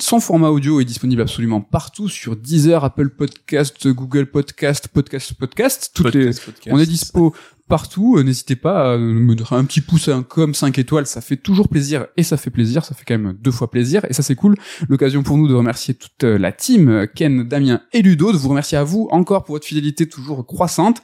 [0.03, 5.91] Son format audio est disponible absolument partout sur Deezer, Apple Podcast, Google Podcast, Podcast Podcast.
[5.95, 6.77] Toutes les, Podcast, podcast.
[6.77, 7.35] on est dispo
[7.69, 8.17] partout.
[8.17, 11.07] Euh, N'hésitez pas à me donner un petit pouce, un com, 5 étoiles.
[11.07, 12.85] Ça fait toujours plaisir et ça fait plaisir.
[12.85, 14.57] Ça fait quand même deux fois plaisir et ça c'est cool.
[14.89, 18.37] L'occasion pour nous de remercier toute euh, la team, euh, Ken, Damien et Ludo, de
[18.37, 21.03] vous remercier à vous encore pour votre fidélité toujours croissante.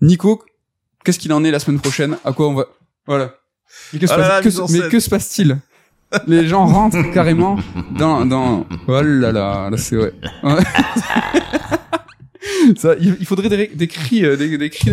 [0.00, 0.42] Nico,
[1.04, 2.16] qu'est-ce qu'il en est la semaine prochaine?
[2.24, 2.66] À quoi on va
[3.06, 3.34] Voilà.
[3.92, 5.58] Mais que se, Ah là là, que mais que se passe-t-il?
[6.26, 7.58] Les gens rentrent carrément
[7.98, 8.66] dans dans.
[8.86, 10.14] Oh là là, là c'est vrai.
[10.42, 10.62] Ouais.
[12.76, 14.92] ça, il, faudrait des, des cris, euh, des, des cris,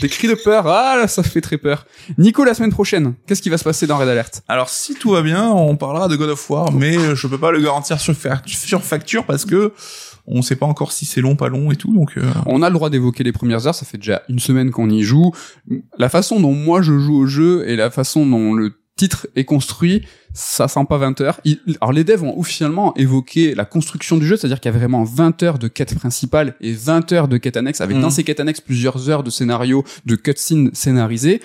[0.00, 0.66] des cris de peur.
[0.66, 1.86] Ah là, ça fait très peur.
[2.16, 4.42] Nico, la semaine prochaine, qu'est-ce qui va se passer dans Red Alert?
[4.48, 7.38] Alors si tout va bien, on parlera de God of War, mais euh, je peux
[7.38, 8.14] pas le garantir sur,
[8.46, 9.72] sur facture parce que
[10.30, 12.68] on sait pas encore si c'est long, pas long et tout, donc euh, On a
[12.68, 15.32] le droit d'évoquer les premières heures, ça fait déjà une semaine qu'on y joue.
[15.98, 19.44] La façon dont moi je joue au jeu et la façon dont le titre est
[19.44, 20.02] construit,
[20.34, 21.40] ça sent pas 20 heures.
[21.44, 24.78] Il- alors les devs ont officiellement évoqué la construction du jeu, c'est-à-dire qu'il y a
[24.78, 28.02] vraiment 20 heures de quête principale et 20 heures de quête annexe, avec Mhm.
[28.02, 31.40] dans ces quêtes annexes plusieurs heures de scénario, de cutscenes scénarisées.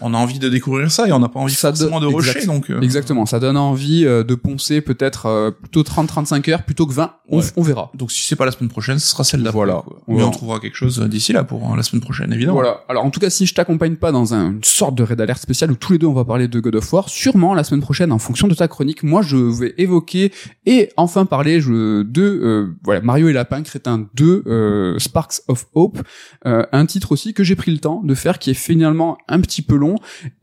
[0.00, 2.46] On a envie de découvrir ça et on n'a pas envie Ça forcément de exact.
[2.46, 6.86] donc euh, Exactement, ça donne envie euh, de poncer peut-être euh, plutôt 30-35 heures plutôt
[6.86, 7.44] que 20, on, Ouais.
[7.56, 7.90] on verra.
[7.94, 9.56] donc si c'est pas la semaine prochaine, ce sera celle d'après.
[9.58, 9.82] Voilà.
[9.86, 9.98] quoi.
[10.06, 12.54] On Mais on trouvera quelque chose d'ici là pour la semaine prochaine, évidemment.
[12.58, 12.80] Voilà.
[12.88, 15.40] Alors en tout cas, si je t'accompagne pas dans un- une sorte de raid alert
[15.40, 17.80] spécial où tous les deux on va parler de God of War, sûrement la semaine
[17.82, 20.32] prochaine, en fonction de ta chronique, moi je vais évoquer
[20.66, 25.66] et enfin parler je, de euh, voilà Mario et Lapin Crétin 2 euh, Sparks of
[25.74, 25.98] Hope,
[26.46, 29.40] euh, un titre aussi que j'ai pris le temps de faire qui est finalement un
[29.40, 29.85] petit peu long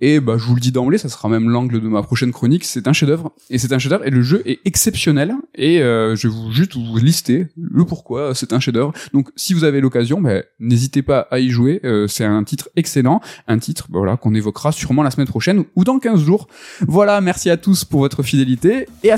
[0.02, 2.64] et bah je vous le dis d'emblée, ça sera même l'angle de ma prochaine chronique.
[2.64, 6.28] C'est un chef-d'œuvre et c'est un chef-d'œuvre et le jeu est exceptionnel et euh, je
[6.28, 8.94] vais vous juste vous lister le pourquoi c'est un chef-d'œuvre.
[9.14, 11.80] Donc si vous avez l'occasion, ben, n'hésitez pas à y jouer.
[11.84, 15.64] Euh, c'est un titre excellent, un titre ben, voilà qu'on évoquera sûrement la semaine prochaine
[15.76, 16.48] ou dans 15 jours.
[16.88, 19.18] Voilà, merci à tous pour votre fidélité et à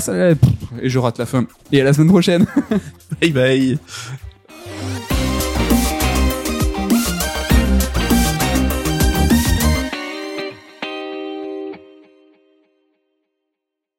[0.82, 2.46] et je rate la fin et à la semaine prochaine.
[3.20, 3.78] Bye bye.